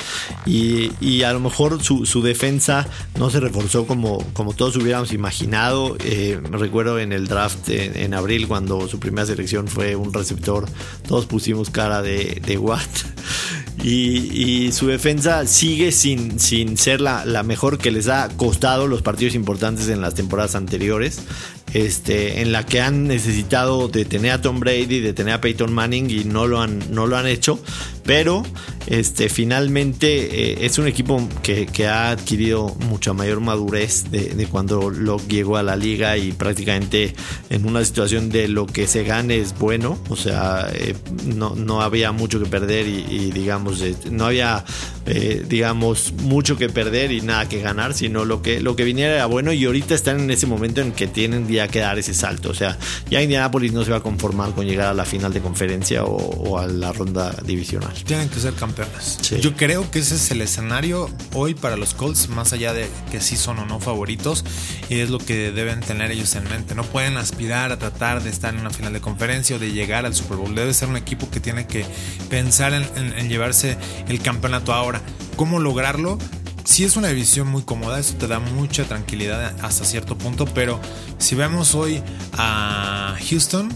Y, 0.45 0.91
y 1.01 1.23
a 1.23 1.33
lo 1.33 1.39
mejor 1.39 1.81
su, 1.81 2.05
su, 2.05 2.21
defensa 2.21 2.87
no 3.17 3.29
se 3.29 3.39
reforzó 3.39 3.87
como, 3.87 4.19
como 4.33 4.53
todos 4.53 4.75
hubiéramos 4.75 5.13
imaginado. 5.13 5.97
Eh, 6.03 6.39
recuerdo 6.51 6.99
en 6.99 7.11
el 7.13 7.27
draft 7.27 7.69
en, 7.69 8.13
abril, 8.13 8.47
cuando 8.47 8.87
su 8.87 8.99
primera 8.99 9.25
selección 9.25 9.67
fue 9.67 9.95
un 9.95 10.13
receptor, 10.13 10.67
todos 11.07 11.25
pusimos 11.25 11.69
cara 11.69 12.01
de, 12.01 12.41
de 12.45 12.57
what. 12.57 12.81
Y, 13.83 14.71
su 14.71 14.87
defensa 14.87 15.45
sigue 15.45 15.91
sin, 15.91 16.39
sin 16.39 16.75
ser 16.75 17.01
la, 17.01 17.23
la, 17.23 17.43
mejor 17.43 17.77
que 17.77 17.91
les 17.91 18.07
ha 18.07 18.29
costado 18.35 18.87
los 18.87 19.03
partidos 19.03 19.35
importantes 19.35 19.89
en 19.89 20.01
las 20.01 20.15
temporadas 20.15 20.55
anteriores. 20.55 21.19
Este, 21.75 22.39
en 22.39 22.53
la 22.53 22.65
que 22.65 22.79
han 22.79 23.05
necesitado 23.05 23.89
detener 23.89 24.31
a 24.31 24.41
Tom 24.41 24.61
Brady, 24.61 25.01
detener 25.01 25.33
a 25.33 25.41
Peyton 25.41 25.73
Manning 25.73 26.09
y 26.09 26.23
no 26.23 26.47
lo 26.47 26.61
han, 26.61 26.79
no 26.93 27.05
lo 27.05 27.17
han 27.17 27.27
hecho. 27.27 27.59
Pero 28.05 28.43
este, 28.87 29.29
finalmente 29.29 30.51
eh, 30.51 30.57
es 30.61 30.77
un 30.77 30.87
equipo 30.87 31.27
que, 31.41 31.65
ha 31.87 32.11
adquirido 32.11 32.75
mucha 32.87 33.13
mayor 33.13 33.41
madurez 33.41 34.11
de, 34.11 34.47
cuando 34.47 34.91
lo 34.91 35.17
llegó 35.27 35.57
a 35.57 35.63
la 35.63 35.75
liga 35.75 36.15
y 36.17 36.31
prácticamente 36.31 37.13
en 37.49 37.65
una 37.65 37.83
situación 37.83 38.29
de 38.29 38.47
lo 38.47 38.67
que 38.67 38.87
se 38.87 39.03
gane 39.03 39.39
es 39.39 39.57
bueno. 39.57 39.97
O 40.09 40.15
sea, 40.15 40.69
eh, 40.71 40.95
no, 41.25 41.55
no, 41.55 41.81
había 41.81 42.11
mucho 42.11 42.39
que 42.39 42.45
perder 42.45 42.87
y, 42.87 43.31
digamos, 43.31 43.83
no 44.11 44.25
había, 44.27 44.63
eh, 45.07 45.43
digamos, 45.47 46.13
mucho 46.21 46.57
que 46.57 46.69
perder 46.69 47.11
y 47.11 47.21
nada 47.21 47.49
que 47.49 47.59
ganar, 47.61 47.95
sino 47.95 48.23
lo 48.23 48.43
que, 48.43 48.61
lo 48.61 48.75
que 48.75 48.83
viniera 48.83 49.15
era 49.15 49.25
bueno 49.25 49.51
y 49.51 49.65
ahorita 49.65 49.95
están 49.95 50.19
en 50.19 50.31
ese 50.31 50.45
momento 50.45 50.81
en 50.81 50.91
que 50.91 51.07
tienen 51.07 51.47
ya 51.65 51.71
que 51.71 51.79
dar 51.79 51.97
ese 51.99 52.13
salto. 52.13 52.49
O 52.49 52.53
sea, 52.53 52.77
ya 53.09 53.21
Indianapolis 53.21 53.73
no 53.73 53.83
se 53.83 53.91
va 53.91 53.97
a 53.97 54.03
conformar 54.03 54.51
con 54.51 54.65
llegar 54.65 54.87
a 54.87 54.93
la 54.93 55.05
final 55.05 55.33
de 55.33 55.41
conferencia 55.41 56.03
o, 56.03 56.15
o 56.15 56.57
a 56.57 56.67
la 56.67 56.91
ronda 56.91 57.35
divisional. 57.45 57.93
Tienen 58.05 58.29
que 58.29 58.39
ser 58.39 58.53
campeones 58.53 58.75
yo 59.41 59.55
creo 59.55 59.89
que 59.89 59.99
ese 59.99 60.15
es 60.15 60.31
el 60.31 60.41
escenario 60.41 61.09
hoy 61.33 61.53
para 61.53 61.77
los 61.77 61.93
Colts, 61.93 62.29
más 62.29 62.53
allá 62.53 62.73
de 62.73 62.87
que 63.11 63.21
sí 63.21 63.37
son 63.37 63.59
o 63.59 63.65
no 63.65 63.79
favoritos, 63.79 64.43
y 64.89 64.99
es 64.99 65.09
lo 65.09 65.17
que 65.17 65.51
deben 65.51 65.79
tener 65.79 66.11
ellos 66.11 66.35
en 66.35 66.43
mente. 66.45 66.75
No 66.75 66.83
pueden 66.83 67.17
aspirar 67.17 67.71
a 67.71 67.79
tratar 67.79 68.23
de 68.23 68.29
estar 68.29 68.53
en 68.53 68.61
una 68.61 68.69
final 68.69 68.93
de 68.93 69.01
conferencia 69.01 69.55
o 69.55 69.59
de 69.59 69.71
llegar 69.71 70.05
al 70.05 70.13
Super 70.13 70.37
Bowl. 70.37 70.53
Debe 70.53 70.73
ser 70.73 70.89
un 70.89 70.97
equipo 70.97 71.29
que 71.29 71.39
tiene 71.39 71.67
que 71.67 71.85
pensar 72.29 72.73
en, 72.73 73.29
llevarse 73.29 73.77
el 74.07 74.21
campeonato 74.21 74.73
ahora. 74.73 75.01
¿Cómo 75.35 75.59
lograrlo? 75.59 76.17
Si 76.65 76.83
es 76.83 76.97
una 76.97 77.09
división 77.09 77.47
muy 77.47 77.61
cómoda, 77.61 77.99
eso 77.99 78.15
te 78.15 78.27
da 78.27 78.39
mucha 78.39 78.85
tranquilidad 78.85 79.55
hasta 79.63 79.85
cierto 79.85 80.17
punto, 80.17 80.45
pero 80.45 80.81
si 81.19 81.35
vemos 81.35 81.75
hoy 81.75 82.01
a 82.33 83.15
Houston, 83.29 83.71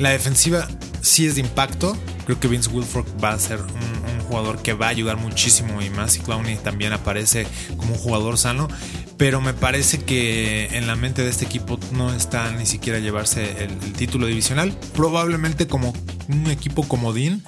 la 0.00 0.10
defensiva 0.10 0.66
sí 1.00 1.26
es 1.26 1.36
de 1.36 1.42
impacto. 1.42 1.96
Creo 2.24 2.40
que 2.40 2.48
Vince 2.48 2.68
Wilfork 2.68 3.06
va 3.22 3.30
a 3.30 3.38
ser 3.38 3.60
un 3.60 4.20
jugador 4.26 4.60
que 4.60 4.72
va 4.72 4.86
a 4.86 4.88
ayudar 4.88 5.18
muchísimo 5.18 5.80
y 5.80 5.88
más 5.88 6.16
y 6.16 6.18
Clowney 6.18 6.56
también 6.56 6.92
aparece 6.92 7.46
como 7.76 7.92
un 7.92 7.98
jugador 7.98 8.38
sano. 8.38 8.66
Pero 9.16 9.40
me 9.40 9.54
parece 9.54 10.02
que 10.02 10.66
en 10.72 10.88
la 10.88 10.96
mente 10.96 11.22
de 11.22 11.30
este 11.30 11.44
equipo 11.44 11.78
no 11.92 12.12
está 12.12 12.50
ni 12.50 12.66
siquiera 12.66 12.98
llevarse 12.98 13.64
el, 13.64 13.70
el 13.70 13.92
título 13.92 14.26
divisional. 14.26 14.76
Probablemente 14.94 15.68
como 15.68 15.94
un 16.28 16.50
equipo 16.50 16.86
comodín 16.86 17.44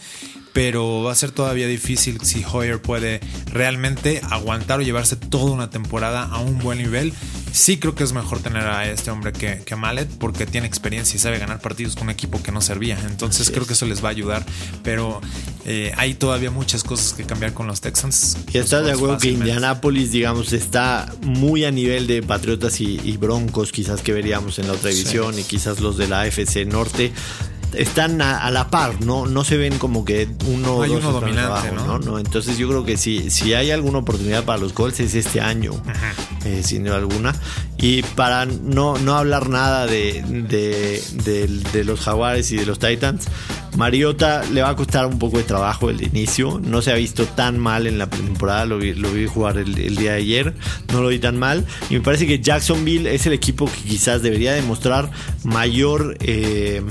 pero 0.59 1.04
va 1.04 1.13
a 1.13 1.15
ser 1.15 1.30
todavía 1.30 1.69
difícil 1.69 2.19
si 2.23 2.45
Hoyer 2.45 2.82
puede 2.82 3.21
realmente 3.47 4.21
aguantar 4.28 4.80
o 4.80 4.82
llevarse 4.82 5.15
toda 5.15 5.52
una 5.52 5.71
temporada 5.71 6.25
a 6.25 6.41
un 6.41 6.59
buen 6.59 6.78
nivel. 6.78 7.13
Sí 7.52 7.78
creo 7.78 7.95
que 7.95 8.02
es 8.02 8.13
mejor 8.13 8.41
tener 8.41 8.65
a 8.65 8.91
este 8.91 9.13
hombre 9.13 9.32
que, 9.32 9.63
que 9.65 9.76
Mallet 9.76 10.09
porque 10.19 10.47
tiene 10.47 10.67
experiencia 10.67 11.15
y 11.15 11.21
sabe 11.21 11.39
ganar 11.39 11.61
partidos 11.61 11.95
con 11.95 12.09
un 12.09 12.11
equipo 12.11 12.43
que 12.43 12.50
no 12.50 12.61
servía. 12.61 12.99
Entonces 13.09 13.52
creo 13.52 13.67
que 13.69 13.75
eso 13.75 13.87
les 13.87 14.02
va 14.02 14.09
a 14.09 14.11
ayudar. 14.11 14.45
Pero 14.82 15.21
eh, 15.65 15.93
hay 15.97 16.15
todavía 16.15 16.50
muchas 16.50 16.82
cosas 16.82 17.13
que 17.13 17.23
cambiar 17.23 17.52
con 17.52 17.69
los 17.69 17.80
Texans. 17.80 18.37
Y 18.52 18.59
estás 18.59 18.85
de 18.85 18.91
acuerdo 18.91 19.17
que 19.17 19.30
Indianapolis, 19.30 20.11
digamos, 20.11 20.52
está 20.52 21.15
muy 21.23 21.67
a 21.67 21.71
nivel 21.71 22.09
de 22.09 22.21
Patriotas 22.21 22.80
y, 22.80 23.17
Broncos, 23.17 23.71
quizás 23.71 24.02
que 24.02 24.13
veríamos 24.13 24.59
en 24.59 24.67
la 24.67 24.73
otra 24.73 24.91
división 24.91 25.39
y 25.39 25.45
quizás 25.45 25.78
los 25.78 25.97
de 25.97 26.09
la 26.09 26.23
AFC 26.23 26.67
Norte 26.67 27.13
están 27.75 28.21
a, 28.23 28.50
la 28.50 28.69
par, 28.69 29.00
¿no? 29.04 29.26
No 29.26 29.45
se 29.45 29.57
ven 29.57 29.78
como 29.78 30.04
que 30.04 30.28
uno, 30.47 30.83
hay 30.83 30.91
uno 30.91 31.13
dominante, 31.13 31.73
¿no? 31.73 32.19
Entonces 32.19 32.59
yo 32.59 32.69
creo 32.69 32.85
que 32.85 32.97
si, 32.97 33.31
si 33.31 33.54
hay 33.54 33.71
alguna 33.71 33.99
oportunidad 33.99 34.45
para 34.45 34.59
los 34.59 34.73
Colts 34.73 35.00
es 35.00 35.15
este 35.15 35.41
año, 35.41 35.73
eh, 36.45 36.63
sin 36.65 36.85
duda 36.85 36.97
alguna. 36.97 37.35
Y 37.76 38.02
para 38.02 38.45
no, 38.45 38.99
no 38.99 39.17
hablar 39.17 39.49
nada 39.49 39.87
de, 39.87 40.23
de, 40.23 41.85
los 41.85 42.00
Jaguares 42.00 42.50
y 42.50 42.57
de 42.57 42.67
los 42.67 42.78
Titans, 42.78 43.28
Mariota 43.76 44.43
le 44.52 44.63
va 44.63 44.71
a 44.71 44.76
costar 44.76 45.07
un 45.07 45.19
poco 45.19 45.39
de 45.39 45.45
trabajo 45.45 45.89
el 45.89 46.02
inicio. 46.02 46.61
No 46.63 46.83
se 46.83 46.91
ha 46.91 46.95
visto 46.95 47.25
tan 47.26 47.59
mal 47.59 47.87
en 47.87 47.99
la 47.99 48.11
pretemporada, 48.11 48.67
lo 48.67 48.78
vi, 48.78 48.95
lo 48.95 49.13
vi 49.13 49.26
jugar 49.26 49.59
el, 49.59 49.75
día 49.75 50.13
de 50.13 50.19
ayer, 50.19 50.54
no 50.93 51.02
lo 51.02 51.09
vi 51.09 51.21
tan 51.21 51.39
mal. 51.39 51.65
Y 51.89 51.95
me 51.95 52.00
parece 52.00 52.26
que 52.26 52.41
Jacksonville 52.41 53.15
es 53.15 53.26
el 53.26 53.33
equipo 53.33 53.67
que 53.67 53.81
quizás 53.89 54.23
debería 54.23 54.52
demostrar 54.54 55.11
mayor... 55.45 56.17
Eh, 56.21 56.83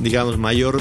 digamos, 0.00 0.38
mayor 0.38 0.80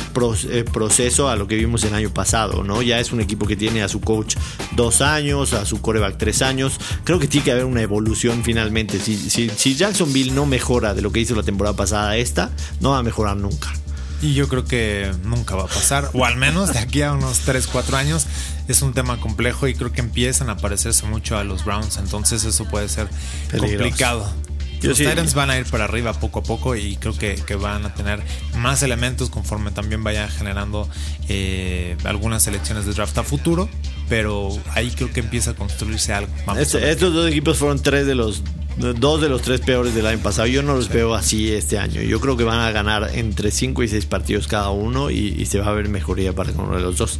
eh, 0.49 0.65
proceso 0.71 1.29
a 1.29 1.35
lo 1.35 1.47
que 1.47 1.55
vimos 1.55 1.83
el 1.83 1.93
año 1.93 2.09
pasado, 2.09 2.63
¿no? 2.63 2.81
Ya 2.81 2.99
es 2.99 3.11
un 3.11 3.21
equipo 3.21 3.45
que 3.45 3.55
tiene 3.55 3.81
a 3.81 3.87
su 3.87 4.01
coach 4.01 4.35
dos 4.75 5.01
años, 5.01 5.53
a 5.53 5.65
su 5.65 5.81
coreback 5.81 6.17
tres 6.17 6.41
años. 6.41 6.79
Creo 7.03 7.19
que 7.19 7.27
tiene 7.27 7.45
que 7.45 7.51
haber 7.51 7.65
una 7.65 7.81
evolución 7.81 8.43
finalmente. 8.43 8.99
Si, 8.99 9.17
si, 9.17 9.49
si 9.49 9.75
Jacksonville 9.75 10.31
no 10.31 10.45
mejora 10.45 10.93
de 10.93 11.01
lo 11.01 11.11
que 11.11 11.19
hizo 11.19 11.35
la 11.35 11.43
temporada 11.43 11.75
pasada 11.75 12.17
esta, 12.17 12.51
no 12.79 12.91
va 12.91 12.99
a 12.99 13.03
mejorar 13.03 13.37
nunca. 13.37 13.73
Y 14.21 14.33
yo 14.33 14.47
creo 14.47 14.65
que 14.65 15.11
nunca 15.23 15.55
va 15.55 15.63
a 15.65 15.67
pasar, 15.67 16.09
o 16.13 16.25
al 16.25 16.37
menos 16.37 16.73
de 16.73 16.79
aquí 16.79 17.03
a 17.03 17.13
unos 17.13 17.39
3, 17.41 17.67
4 17.67 17.97
años. 17.97 18.25
Es 18.67 18.81
un 18.81 18.93
tema 18.93 19.19
complejo 19.19 19.67
y 19.67 19.75
creo 19.75 19.93
que 19.93 20.01
empiezan 20.01 20.49
a 20.49 20.57
parecerse 20.57 21.05
mucho 21.05 21.37
a 21.37 21.43
los 21.43 21.63
Browns, 21.63 21.97
entonces 21.97 22.43
eso 22.43 22.65
puede 22.65 22.89
ser 22.89 23.07
complicado 23.57 24.29
los 24.81 24.97
Titans 24.97 25.33
van 25.33 25.49
a 25.49 25.57
ir 25.57 25.65
para 25.65 25.85
arriba 25.85 26.13
poco 26.13 26.39
a 26.39 26.43
poco 26.43 26.75
y 26.75 26.97
creo 26.97 27.17
que, 27.17 27.55
van 27.55 27.85
a 27.85 27.93
tener 27.93 28.21
más 28.55 28.83
elementos 28.83 29.29
conforme 29.29 29.71
también 29.71 30.03
vaya 30.03 30.27
generando 30.29 30.87
eh, 31.27 31.97
algunas 32.03 32.43
selecciones 32.43 32.85
de 32.85 32.93
draft 32.93 33.17
a 33.17 33.23
futuro. 33.23 33.69
Pero 34.09 34.57
ahí 34.73 34.91
creo 34.91 35.11
que 35.11 35.19
empieza 35.19 35.51
a 35.51 35.53
construirse 35.53 36.13
algo. 36.13 36.31
Este, 36.57 36.89
estos 36.89 37.13
dos 37.13 37.29
equipos 37.29 37.57
fueron 37.57 37.81
tres 37.81 38.05
de 38.07 38.15
los 38.15 38.43
dos 38.77 39.21
de 39.21 39.29
los 39.29 39.41
tres 39.41 39.61
peores 39.61 39.95
del 39.95 40.05
año 40.05 40.19
pasado. 40.19 40.47
Yo 40.47 40.61
no 40.61 40.75
los 40.75 40.89
veo 40.89 41.15
así 41.15 41.51
este 41.51 41.79
año. 41.79 42.01
Yo 42.01 42.19
creo 42.19 42.37
que 42.37 42.43
van 42.43 42.59
a 42.59 42.71
ganar 42.71 43.11
entre 43.13 43.51
5 43.51 43.83
y 43.83 43.87
6 43.87 44.05
partidos 44.05 44.47
cada 44.47 44.69
uno 44.69 45.09
y, 45.09 45.45
se 45.47 45.59
va 45.59 45.67
a 45.67 45.71
ver 45.71 45.87
mejoría 45.89 46.33
para 46.33 46.51
uno 46.51 46.75
de 46.75 46.81
los 46.81 46.97
dos. 46.97 47.19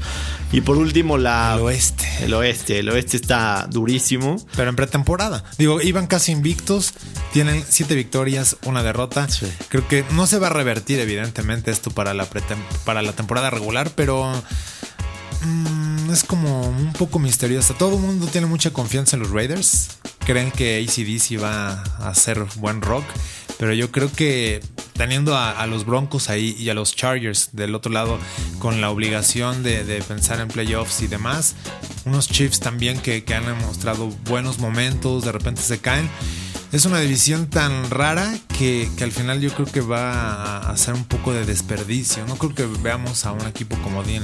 Y 0.52 0.62
por 0.62 0.78
último, 0.78 1.18
la, 1.18 1.56
el 1.56 1.62
oeste. 1.62 2.06
El 2.22 2.34
oeste. 2.34 2.80
El 2.80 2.90
oeste 2.90 3.18
está 3.18 3.68
durísimo. 3.70 4.38
Pero 4.56 4.70
en 4.70 4.76
pretemporada. 4.76 5.44
Digo, 5.58 5.82
iban 5.82 6.08
casi 6.08 6.32
invictos. 6.32 6.94
Tienen 7.34 7.64
7 7.68 7.96
victorias, 7.96 8.58
una 8.66 8.84
derrota. 8.84 9.28
Creo 9.70 9.88
que 9.88 10.04
no 10.12 10.28
se 10.28 10.40
va 10.40 10.48
a 10.48 10.52
revertir, 10.52 11.00
evidentemente, 11.00 11.72
esto 11.72 11.90
para 11.92 12.14
la, 12.14 12.28
para 12.86 13.02
la 13.02 13.14
temporada 13.14 13.50
regular, 13.50 13.92
pero. 13.96 14.32
Mm, 15.44 15.77
es 16.14 16.24
como 16.24 16.68
un 16.68 16.94
poco 16.94 17.20
misteriosa. 17.20 17.74
Todo 17.74 17.96
el 17.96 18.02
mundo 18.02 18.28
tiene 18.28 18.48
mucha 18.48 18.72
confianza 18.72 19.16
en 19.16 19.24
los 19.24 19.32
Raiders. 19.32 19.98
Creen 20.26 20.52
que 20.52 20.84
ACDC 20.84 21.42
va 21.42 21.84
a 22.00 22.10
hacer 22.10 22.46
buen 22.58 22.82
rock. 22.82 23.04
Pero 23.58 23.74
yo 23.74 23.92
creo 23.92 24.12
que 24.12 24.62
teniendo 24.94 25.36
a, 25.36 25.66
los 25.68 25.86
Broncos 25.86 26.30
ahí 26.30 26.56
y 26.60 26.70
a 26.70 26.74
los 26.74 26.96
Chargers 26.96 27.50
del 27.54 27.74
otro 27.74 27.92
lado 27.92 28.20
con 28.60 28.82
la 28.82 28.90
obligación 28.92 29.64
de, 29.64 30.04
pensar 30.08 30.40
en 30.40 30.48
playoffs 30.48 31.02
y 31.02 31.08
demás, 31.08 31.56
unos 32.06 32.28
Chiefs 32.28 32.60
también 32.60 33.00
que, 33.00 33.24
que 33.24 33.34
han 33.34 33.46
mostrado 33.66 34.10
buenos 34.26 34.60
momentos, 34.60 35.26
de 35.26 35.32
repente 35.32 35.62
se 35.62 35.80
caen 35.80 36.08
es 36.74 36.86
una 36.86 37.00
división 37.00 37.50
tan 37.50 37.90
rara 37.90 38.38
que, 38.58 38.90
al 39.02 39.12
final 39.12 39.40
yo 39.40 39.54
creo 39.54 39.68
que 39.68 39.80
va 39.80 40.58
a 40.58 40.70
hacer 40.72 40.94
un 40.94 41.06
poco 41.06 41.34
de 41.34 41.46
desperdicio. 41.46 42.26
No 42.26 42.36
creo 42.36 42.54
que 42.54 42.66
veamos 42.82 43.26
a 43.26 43.32
un 43.32 43.48
equipo 43.48 43.78
como 43.84 44.04
Dean 44.04 44.24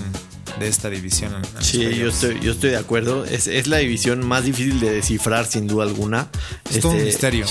de 0.60 0.68
esta 0.68 0.90
división. 0.90 1.34
sí, 1.60 1.96
yo 1.96 2.10
estoy, 2.10 2.40
yo 2.40 2.52
estoy 2.52 2.72
de 2.72 2.78
acuerdo. 2.78 3.26
Es, 3.26 3.68
la 3.68 3.78
división 3.78 4.26
más 4.26 4.46
difícil 4.46 4.80
de 4.80 4.92
descifrar, 4.92 5.46
sin 5.46 5.68
duda 5.68 5.84
alguna. 5.84 6.30
Es 6.70 6.80
todo 6.80 6.92
un 6.92 6.98
este, 6.98 7.10
misterio. 7.10 7.46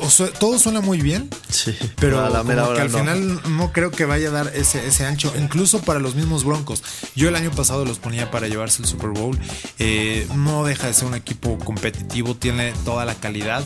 O 0.00 0.10
sea, 0.10 0.26
todo 0.32 0.58
suena 0.58 0.80
muy 0.80 1.00
bien, 1.00 1.30
sí, 1.48 1.74
pero 2.00 2.24
a 2.24 2.30
la 2.30 2.44
que 2.44 2.80
al 2.80 2.90
final 2.90 3.40
no 3.56 3.72
creo 3.72 3.90
que 3.90 4.04
vaya 4.04 4.28
a 4.28 4.32
dar 4.32 4.52
ese, 4.54 4.86
ese 4.86 5.06
ancho, 5.06 5.32
incluso 5.38 5.80
para 5.82 6.00
los 6.00 6.14
mismos 6.14 6.44
Broncos. 6.44 6.82
Yo 7.14 7.28
el 7.28 7.36
año 7.36 7.50
pasado 7.50 7.84
los 7.84 7.98
ponía 7.98 8.30
para 8.30 8.48
llevarse 8.48 8.82
el 8.82 8.88
Super 8.88 9.10
Bowl. 9.10 9.38
Eh, 9.78 10.26
no 10.34 10.64
deja 10.64 10.86
de 10.86 10.94
ser 10.94 11.06
un 11.06 11.14
equipo 11.14 11.58
competitivo, 11.58 12.34
tiene 12.34 12.72
toda 12.84 13.04
la 13.04 13.14
calidad 13.14 13.64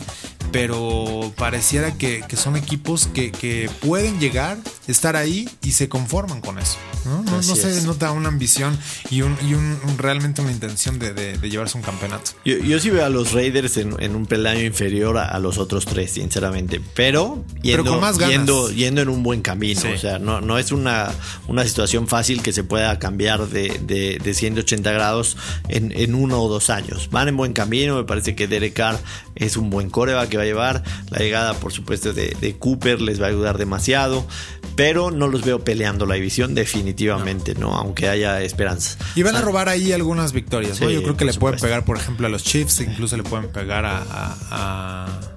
pero 0.53 1.33
pareciera 1.35 1.97
que, 1.97 2.23
son 2.37 2.55
equipos 2.55 3.07
que, 3.07 3.69
pueden 3.81 4.19
llegar, 4.19 4.59
estar 4.87 5.15
ahí 5.15 5.49
y 5.63 5.71
se 5.71 5.89
conforman 5.89 6.41
con 6.41 6.59
eso. 6.59 6.77
No, 7.05 7.23
no, 7.23 7.41
se 7.41 7.81
nota 7.81 8.11
una 8.11 8.29
ambición 8.29 8.77
y, 9.09 9.23
un, 9.23 9.35
realmente 9.97 10.41
una 10.41 10.51
intención 10.51 10.99
de, 10.99 11.37
llevarse 11.41 11.77
un 11.77 11.83
campeonato. 11.83 12.31
Yo, 12.45 12.79
sí 12.79 12.91
veo 12.91 13.03
a 13.03 13.09
los 13.09 13.33
Raiders 13.33 13.77
en, 13.77 14.15
un 14.15 14.25
peldaño 14.27 14.61
inferior 14.61 15.17
a, 15.17 15.37
los 15.39 15.57
otros 15.57 15.85
tres, 15.85 16.11
sinceramente, 16.11 16.79
pero 16.93 17.43
yendo, 17.63 18.69
yendo, 18.71 19.01
en 19.01 19.09
un 19.09 19.23
buen 19.23 19.41
camino. 19.41 19.81
O 19.93 19.97
sea, 19.97 20.19
no, 20.19 20.39
no 20.39 20.59
es 20.59 20.71
una, 20.71 21.11
una 21.47 21.65
situación 21.65 22.07
fácil 22.07 22.43
que 22.43 22.53
se 22.53 22.63
pueda 22.63 22.99
cambiar 22.99 23.47
de, 23.47 23.79
de, 23.79 24.33
180 24.33 24.91
grados 24.91 25.35
en, 25.67 25.91
en 25.91 26.13
uno 26.13 26.41
o 26.41 26.47
dos 26.47 26.69
años. 26.69 27.09
Van 27.09 27.27
en 27.27 27.37
buen 27.37 27.53
camino, 27.53 27.95
me 27.95 28.03
parece 28.03 28.35
que 28.35 28.47
Derek 28.47 28.73
Carr 28.73 28.99
es 29.35 29.57
un 29.57 29.69
buen 29.69 29.89
coreback 29.89 30.29
que 30.29 30.37
va 30.37 30.43
a 30.43 30.45
llevar. 30.45 30.83
La 31.09 31.19
llegada, 31.19 31.53
por 31.53 31.71
supuesto, 31.71 32.13
de, 32.13 32.55
Cooper 32.59 33.01
les 33.01 33.21
va 33.21 33.25
a 33.25 33.29
ayudar 33.29 33.57
demasiado. 33.57 34.25
Pero 34.75 35.11
no 35.11 35.27
los 35.27 35.43
veo 35.43 35.63
peleando 35.63 36.07
la 36.07 36.15
división, 36.15 36.55
definitivamente, 36.55 37.53
¿no? 37.53 37.75
Aunque 37.75 38.09
haya 38.09 38.41
esperanzas. 38.41 38.97
Y 39.15 39.21
van 39.21 39.35
a 39.35 39.41
robar 39.41 39.69
ahí 39.69 39.91
algunas 39.91 40.33
victorias, 40.33 40.81
¿no? 40.81 40.89
Yo 40.89 41.03
creo 41.03 41.15
que 41.15 41.25
le 41.25 41.33
pueden 41.33 41.59
pegar, 41.59 41.85
por 41.85 41.97
ejemplo, 41.97 42.25
a 42.25 42.29
los 42.29 42.43
Chiefs, 42.43 42.81
incluso 42.81 43.15
le 43.15 43.23
pueden 43.23 43.49
pegar 43.49 43.85
a 43.85 44.03
a 44.51 45.32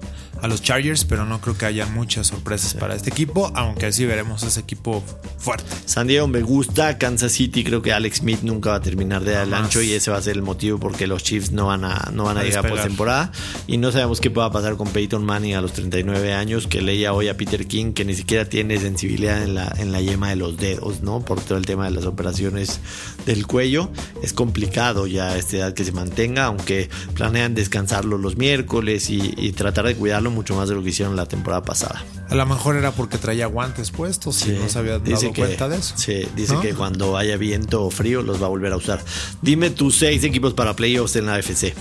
los 0.47 0.61
Chargers, 0.61 1.05
pero 1.05 1.25
no 1.25 1.41
creo 1.41 1.57
que 1.57 1.65
haya 1.65 1.85
muchas 1.87 2.27
sorpresas 2.27 2.73
para 2.75 2.95
este 2.95 3.09
equipo, 3.09 3.51
aunque 3.55 3.87
así 3.87 4.05
veremos 4.05 4.43
ese 4.43 4.59
equipo 4.59 5.03
fuerte. 5.37 5.65
San 5.85 6.07
Diego 6.07 6.27
me 6.27 6.41
gusta, 6.41 6.97
Kansas 6.97 7.31
City 7.31 7.63
creo 7.63 7.81
que 7.81 7.93
Alex 7.93 8.17
Smith 8.17 8.41
nunca 8.43 8.71
va 8.71 8.75
a 8.77 8.81
terminar 8.81 9.23
de 9.23 9.31
dar 9.31 9.47
el 9.47 9.53
ancho 9.53 9.81
y 9.81 9.93
ese 9.93 10.11
va 10.11 10.17
a 10.17 10.21
ser 10.21 10.35
el 10.35 10.43
motivo 10.43 10.79
porque 10.79 11.07
los 11.07 11.23
Chiefs 11.23 11.51
no 11.51 11.67
van 11.67 11.83
a, 11.83 12.11
no 12.13 12.25
van 12.25 12.37
a, 12.37 12.43
llegar 12.43 12.67
por 12.67 12.79
temporada 12.81 13.31
y 13.65 13.77
no 13.77 13.91
sabemos 13.91 14.21
qué 14.21 14.29
pueda 14.29 14.51
pasar 14.51 14.77
con 14.77 14.87
Peyton 14.89 15.25
Manning 15.25 15.55
a 15.55 15.61
los 15.61 15.73
39 15.73 16.33
años, 16.33 16.67
que 16.67 16.81
leía 16.81 17.13
hoy 17.13 17.29
a 17.29 17.37
Peter 17.37 17.65
King 17.65 17.93
que 17.93 18.05
ni 18.05 18.13
siquiera 18.13 18.45
tiene 18.45 18.77
sensibilidad 18.77 19.41
en 19.41 19.55
la, 19.55 19.73
en 19.77 19.91
la 19.91 20.01
yema 20.01 20.29
de 20.29 20.35
los 20.35 20.57
dedos, 20.57 21.01
¿no? 21.01 21.21
Por 21.21 21.41
todo 21.41 21.57
el 21.57 21.65
tema 21.65 21.85
de 21.85 21.91
las 21.91 22.05
operaciones 22.05 22.79
del 23.25 23.47
cuello. 23.47 23.91
Es 24.21 24.33
complicado 24.33 25.07
ya 25.07 25.29
a 25.29 25.37
esta 25.37 25.57
edad 25.57 25.73
que 25.73 25.83
se 25.83 25.91
mantenga, 25.91 26.45
aunque 26.45 26.89
planean 27.15 27.55
descansarlo 27.55 28.17
los 28.17 28.37
miércoles 28.37 29.09
y, 29.09 29.33
y 29.37 29.53
tratar 29.53 29.85
de 29.87 29.95
cuidarlo 29.95 30.26
mucho 30.29 30.55
más 30.55 30.69
de 30.69 30.75
lo 30.75 30.83
que 30.83 30.89
hicieron 30.89 31.15
la 31.15 31.25
temporada 31.25 31.63
pasada. 31.63 32.03
A 32.29 32.35
lo 32.35 32.45
mejor 32.45 32.75
era 32.75 32.91
porque 32.91 33.17
traía 33.17 33.47
guantes 33.47 33.91
puestos 33.91 34.45
y 34.47 34.51
no 34.51 34.67
se 34.69 34.79
había 34.79 34.99
dado 34.99 35.33
cuenta 35.33 35.69
de 35.69 35.77
eso. 35.77 35.93
Sí, 35.97 36.27
dice 36.35 36.55
que 36.61 36.73
cuando 36.73 37.17
haya 37.17 37.37
viento 37.37 37.83
o 37.83 37.91
frío 37.91 38.21
los 38.21 38.41
va 38.41 38.47
a 38.47 38.49
volver 38.49 38.73
a 38.73 38.77
usar. 38.77 39.03
Dime 39.41 39.69
tus 39.69 39.97
seis 39.97 40.23
equipos 40.23 40.53
para 40.53 40.75
playoffs 40.75 41.15
en 41.15 41.27
la 41.27 41.35
AFC. 41.35 41.73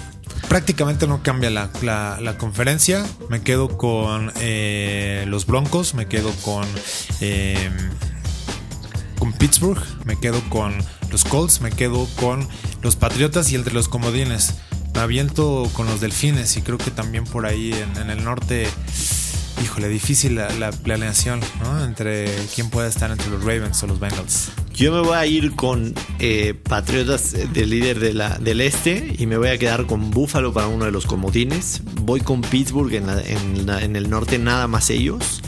Prácticamente 0.48 1.06
no 1.06 1.22
cambia 1.22 1.50
la, 1.50 2.37
conferencia. 2.38 3.04
Me 3.28 3.42
quedo 3.42 3.76
con 3.76 4.32
eh, 4.40 5.24
los 5.26 5.46
Broncos, 5.46 5.94
me 5.94 6.06
quedo 6.06 6.30
con, 6.42 6.64
eh, 7.20 7.70
con 9.18 9.32
Pittsburgh, 9.32 9.82
me 10.04 10.18
quedo 10.18 10.40
con 10.48 10.76
los 11.11 11.24
Colts, 11.24 11.61
me 11.61 11.70
quedo 11.70 12.06
con 12.20 12.46
los 12.82 12.96
Patriotas 12.96 13.50
y 13.50 13.56
entre 13.56 13.74
los 13.74 13.88
comodines 13.88 14.54
aviento 14.98 15.70
con 15.72 15.87
los 15.87 16.00
delfines 16.00 16.56
y 16.56 16.62
creo 16.62 16.78
que 16.78 16.90
también 16.90 17.24
por 17.24 17.46
ahí 17.46 17.72
en, 17.72 18.11
el 18.11 18.24
norte, 18.24 18.66
híjole, 19.62 19.88
difícil 19.88 20.35
la, 20.37 20.70
planeación, 20.72 21.40
¿no? 21.62 21.85
Entre 21.85 22.26
quién 22.54 22.70
puede 22.70 22.88
estar 22.88 23.11
entre 23.11 23.28
los 23.30 23.40
Ravens 23.42 23.82
o 23.82 23.87
los 23.87 24.00
Bengals. 24.00 24.50
Yo 24.74 24.92
me 24.92 25.00
voy 25.00 25.16
a 25.16 25.26
ir 25.26 25.54
con 25.54 25.94
eh, 26.18 26.54
Patriotas 26.54 27.32
del 27.32 27.70
líder 27.70 27.98
de 27.98 28.12
la, 28.12 28.38
del 28.38 28.61
este 28.61 29.14
y 29.18 29.26
me 29.26 29.38
voy 29.38 29.48
a 29.48 29.59
quedar 29.59 29.87
con 29.87 30.11
Buffalo 30.11 30.52
para 30.52 30.66
uno 30.66 30.85
de 30.85 30.90
los 30.90 31.06
comodines. 31.06 31.82
Voy 32.02 32.20
con 32.20 32.42
Pittsburgh 32.42 32.92
en, 32.92 33.09
en 33.68 33.96
el 33.96 34.11
norte, 34.11 34.38
nada 34.38 34.68
más 34.68 34.90
ellos 34.90 35.42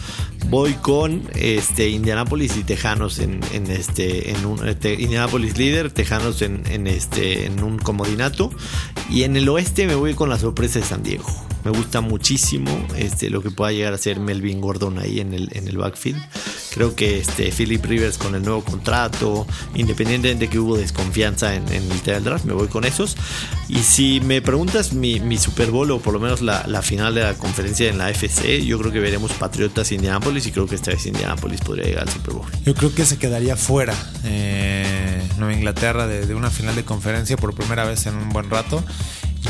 voy 0.46 0.72
con 0.74 1.22
este 1.34 1.88
Indianapolis 1.88 2.56
y 2.56 2.64
Tejanos 2.64 3.18
en, 3.18 3.42
este 3.68 4.30
en 4.30 4.46
un 4.46 4.66
este, 4.66 4.94
Indianapolis 4.94 5.58
líder, 5.58 5.90
Tejanos 5.90 6.42
en, 6.42 6.62
en, 6.70 6.86
este 6.86 7.46
en 7.46 7.62
un 7.62 7.78
comodinato 7.78 8.50
y 9.10 9.24
en 9.24 9.36
el 9.36 9.48
oeste 9.48 9.86
me 9.86 9.94
voy 9.94 10.14
con 10.14 10.28
la 10.28 10.38
sorpresa 10.38 10.78
de 10.78 10.84
San 10.84 11.02
Diego. 11.02 11.26
Me 11.64 11.70
gusta 11.70 12.00
muchísimo 12.00 12.70
este, 12.96 13.30
lo 13.30 13.42
que 13.42 13.50
pueda 13.50 13.72
llegar 13.72 13.92
a 13.92 13.98
ser 13.98 14.20
Melvin 14.20 14.60
Gordon 14.60 14.98
ahí 14.98 15.20
en 15.20 15.34
el, 15.34 15.50
en 15.52 15.68
el 15.68 15.76
backfield. 15.76 16.20
Creo 16.78 16.94
que 16.94 17.18
este, 17.18 17.50
Philip 17.50 17.84
Rivers 17.84 18.18
con 18.18 18.36
el 18.36 18.44
nuevo 18.44 18.62
contrato, 18.62 19.48
independientemente 19.74 20.44
de 20.44 20.48
que 20.48 20.60
hubo 20.60 20.76
desconfianza 20.76 21.56
en, 21.56 21.66
el 21.72 22.00
tema 22.02 22.20
draft, 22.20 22.44
me 22.44 22.52
voy 22.52 22.68
con 22.68 22.84
esos. 22.84 23.16
Y 23.68 23.78
si 23.80 24.20
me 24.20 24.40
preguntas 24.42 24.92
mi, 24.92 25.18
Super 25.38 25.72
Bowl 25.72 25.90
o 25.90 25.98
por 25.98 26.14
lo 26.14 26.20
menos 26.20 26.40
la, 26.40 26.80
final 26.82 27.16
de 27.16 27.22
la 27.22 27.34
conferencia 27.34 27.90
en 27.90 27.98
la 27.98 28.10
FC, 28.10 28.64
yo 28.64 28.78
creo 28.78 28.92
que 28.92 29.00
veremos 29.00 29.32
Patriotas 29.32 29.90
Indianapolis 29.90 30.46
y 30.46 30.52
creo 30.52 30.68
que 30.68 30.76
esta 30.76 30.92
vez 30.92 31.04
Indianapolis 31.04 31.62
podría 31.62 31.86
llegar 31.86 32.04
al 32.04 32.10
Super 32.10 32.34
Bowl. 32.34 32.46
Yo 32.64 32.76
creo 32.76 32.94
que 32.94 33.04
se 33.04 33.18
quedaría 33.18 33.56
fuera 33.56 33.94
eh, 34.22 35.20
Nueva 35.36 35.54
Inglaterra 35.54 36.06
de, 36.06 36.26
de 36.26 36.34
una 36.36 36.48
final 36.48 36.76
de 36.76 36.84
conferencia 36.84 37.36
por 37.36 37.56
primera 37.56 37.86
vez 37.86 38.06
en 38.06 38.14
un 38.14 38.28
buen 38.28 38.48
rato 38.50 38.84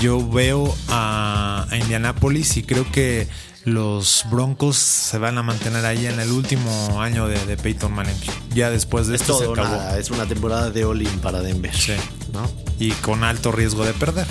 yo 0.00 0.28
veo 0.28 0.74
a, 0.88 1.66
Indianapolis 1.72 2.56
y 2.56 2.62
creo 2.62 2.90
que 2.90 3.28
los 3.64 4.24
Broncos 4.30 4.76
se 4.76 5.18
van 5.18 5.38
a 5.38 5.42
mantener 5.42 5.84
ahí 5.84 6.06
en 6.06 6.20
el 6.20 6.30
último 6.30 7.02
año 7.02 7.26
de, 7.28 7.56
Peyton 7.56 7.92
Manning. 7.92 8.14
Ya 8.54 8.70
después 8.70 9.08
de 9.08 9.16
esto 9.16 9.38
se 9.38 9.44
acabó. 9.44 9.96
es 9.96 10.11
una 10.11 10.26
temporada 10.26 10.70
de 10.70 10.84
all-in 10.84 11.18
para 11.20 11.42
Denver. 11.42 11.74
Sí. 11.74 11.94
¿no? 12.32 12.50
Y 12.78 12.92
con 12.92 13.24
alto 13.24 13.52
riesgo 13.52 13.84
de 13.84 13.92
perder. 13.92 14.26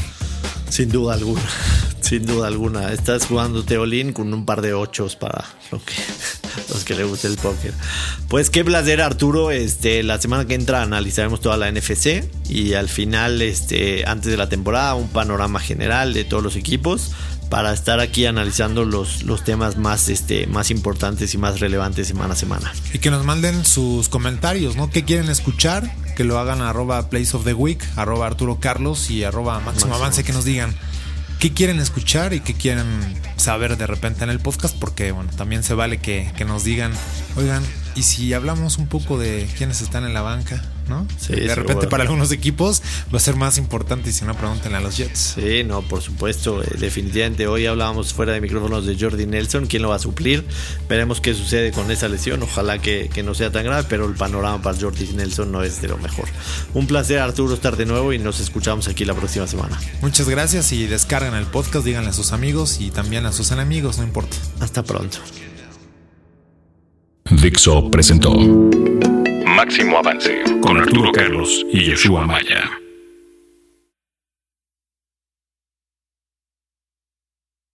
Sin 0.70 0.90
duda 0.90 1.14
alguna. 1.16 1.42
Sin 2.02 2.26
duda 2.26 2.48
alguna. 2.48 2.92
Estás 2.94 3.26
jugando 3.26 3.66
all-in 3.82 4.14
con 4.14 4.34
un 4.34 4.46
par 4.46 4.62
de 4.62 4.74
ochos 4.74 5.16
para 5.16 5.46
lo 5.72 5.80
que 5.84 5.94
los 6.70 6.84
que 6.84 6.96
le 6.96 7.04
guste 7.04 7.28
el 7.28 7.38
póker. 7.38 7.74
Pues 8.28 8.50
qué 8.50 8.64
placer 8.64 9.02
Arturo, 9.02 9.52
este, 9.52 10.04
la 10.04 10.20
semana 10.20 10.46
que 10.46 10.56
entra 10.56 10.82
analizaremos 10.82 11.42
toda 11.42 11.58
la 11.58 11.72
NFC 11.72 12.24
y 12.50 12.74
al 12.74 12.90
final, 12.90 13.42
este, 13.42 14.06
antes 14.06 14.32
de 14.32 14.38
la 14.38 14.50
temporada, 14.50 14.96
un 14.96 15.10
panorama 15.10 15.60
general 15.60 16.14
de 16.14 16.24
todos 16.24 16.44
los 16.44 16.56
equipos 16.56 17.12
para 17.50 17.74
estar 17.74 18.00
aquí 18.00 18.26
analizando 18.26 18.86
los, 18.86 19.24
los 19.24 19.44
temas 19.44 19.78
más, 19.78 20.10
este, 20.10 20.48
más 20.48 20.72
importantes 20.72 21.34
y 21.34 21.38
más 21.38 21.60
relevantes 21.60 22.08
semana 22.08 22.34
a 22.34 22.38
semana. 22.38 22.74
Y 22.94 23.00
que 23.00 23.12
nos 23.12 23.26
manden 23.26 23.66
sus 23.66 24.10
comentarios, 24.10 24.76
¿no? 24.76 24.90
¿Qué 24.90 25.04
quieren 25.04 25.30
escuchar? 25.30 25.92
Que 26.16 26.24
lo 26.24 26.40
hagan 26.40 26.62
a 26.62 26.70
arroba 26.70 27.10
place 27.10 27.36
of 27.36 27.44
the 27.44 27.54
week, 27.54 27.84
arroba 27.96 28.28
Arturo 28.28 28.60
Carlos 28.60 29.10
y 29.10 29.24
arroba 29.24 29.60
máximo 29.60 29.96
avance, 29.96 30.24
que 30.24 30.34
nos 30.34 30.46
digan 30.46 30.76
qué 31.40 31.54
quieren 31.54 31.80
escuchar 31.80 32.34
y 32.34 32.40
qué 32.40 32.54
quieren 32.54 32.88
saber 33.36 33.78
de 33.78 33.88
repente 33.88 34.24
en 34.24 34.30
el 34.30 34.40
podcast, 34.40 34.76
porque 34.78 35.12
bueno, 35.12 35.30
también 35.36 35.64
se 35.64 35.74
vale 35.74 36.00
que, 36.00 36.32
que 36.36 36.46
nos 36.46 36.64
digan, 36.64 36.92
oigan, 37.36 37.64
y 37.96 38.04
si 38.04 38.34
hablamos 38.34 38.78
un 38.78 38.88
poco 38.88 39.18
de 39.18 39.48
quiénes 39.58 39.82
están 39.82 40.06
en 40.06 40.14
la 40.14 40.22
banca, 40.22 40.64
¿no? 40.88 41.08
de 41.28 41.56
repente 41.56 41.88
para 41.88 42.04
algunos 42.04 42.32
equipos 42.32 42.82
va 43.14 43.18
a 43.18 43.22
ser 43.22 43.36
más 43.36 43.58
importante 43.58 44.10
y 44.10 44.14
si 44.14 44.26
no 44.26 44.36
pregúntenle 44.36 44.78
a 44.78 44.82
los 44.82 44.98
Jets. 44.98 45.36
Sí, 45.36 45.64
no, 45.64 45.82
por 45.82 46.02
supuesto, 46.02 46.64
eh, 46.64 46.68
definitivamente. 46.80 47.48
Hoy 47.48 47.66
hablábamos 47.66 48.14
fuera 48.14 48.34
de 48.34 48.42
micrófonos 48.42 48.86
de 48.86 48.98
Jordi 49.00 49.26
Nelson, 49.26 49.68
quién 49.68 49.82
lo 49.82 49.90
va 49.90 49.96
a 49.96 50.00
suplir. 50.00 50.46
Veremos 50.90 51.22
qué 51.22 51.34
sucede 51.34 51.72
con 51.72 51.90
esa 51.92 52.08
lesión. 52.08 52.42
Ojalá 52.44 52.80
que, 52.80 53.10
que 53.14 53.24
no 53.24 53.34
sea 53.34 53.52
tan 53.52 53.64
grave, 53.64 53.86
pero 53.90 54.06
el 54.06 54.16
panorama 54.16 54.62
para 54.62 54.78
Jordi 54.80 55.08
Nelson 55.14 55.52
no 55.52 55.64
es 55.64 55.82
de 55.82 55.88
lo 55.88 55.98
mejor. 55.98 56.28
Un 56.74 56.88
placer, 56.88 57.20
Arturo, 57.20 57.54
estar 57.54 57.78
de 57.78 57.86
nuevo 57.86 58.14
y 58.14 58.20
nos 58.20 58.40
escuchamos 58.40 58.88
aquí 58.88 59.06
la 59.06 59.14
próxima 59.14 59.48
semana. 59.48 59.80
Muchas 60.02 60.30
gracias 60.30 60.72
y 60.72 60.88
descarguen 60.88 61.34
el 61.34 61.46
podcast, 61.46 61.86
díganle 61.86 62.10
a 62.10 62.14
sus 62.14 62.32
amigos 62.32 62.80
y 62.80 62.92
también 62.92 63.26
a 63.26 63.32
sus 63.32 63.52
enemigos, 63.52 63.98
no 63.98 64.04
importa. 64.04 64.38
Hasta 64.60 64.84
pronto. 64.84 65.18
Dixo 67.30 67.92
presentó 67.92 68.32
Máximo 69.58 69.98
Avance 69.98 70.44
con 70.62 70.78
Arturo 70.78 71.12
Carlos 71.12 71.66
y 71.74 71.86
Yeshua 71.86 72.28
Maya. 72.28 72.87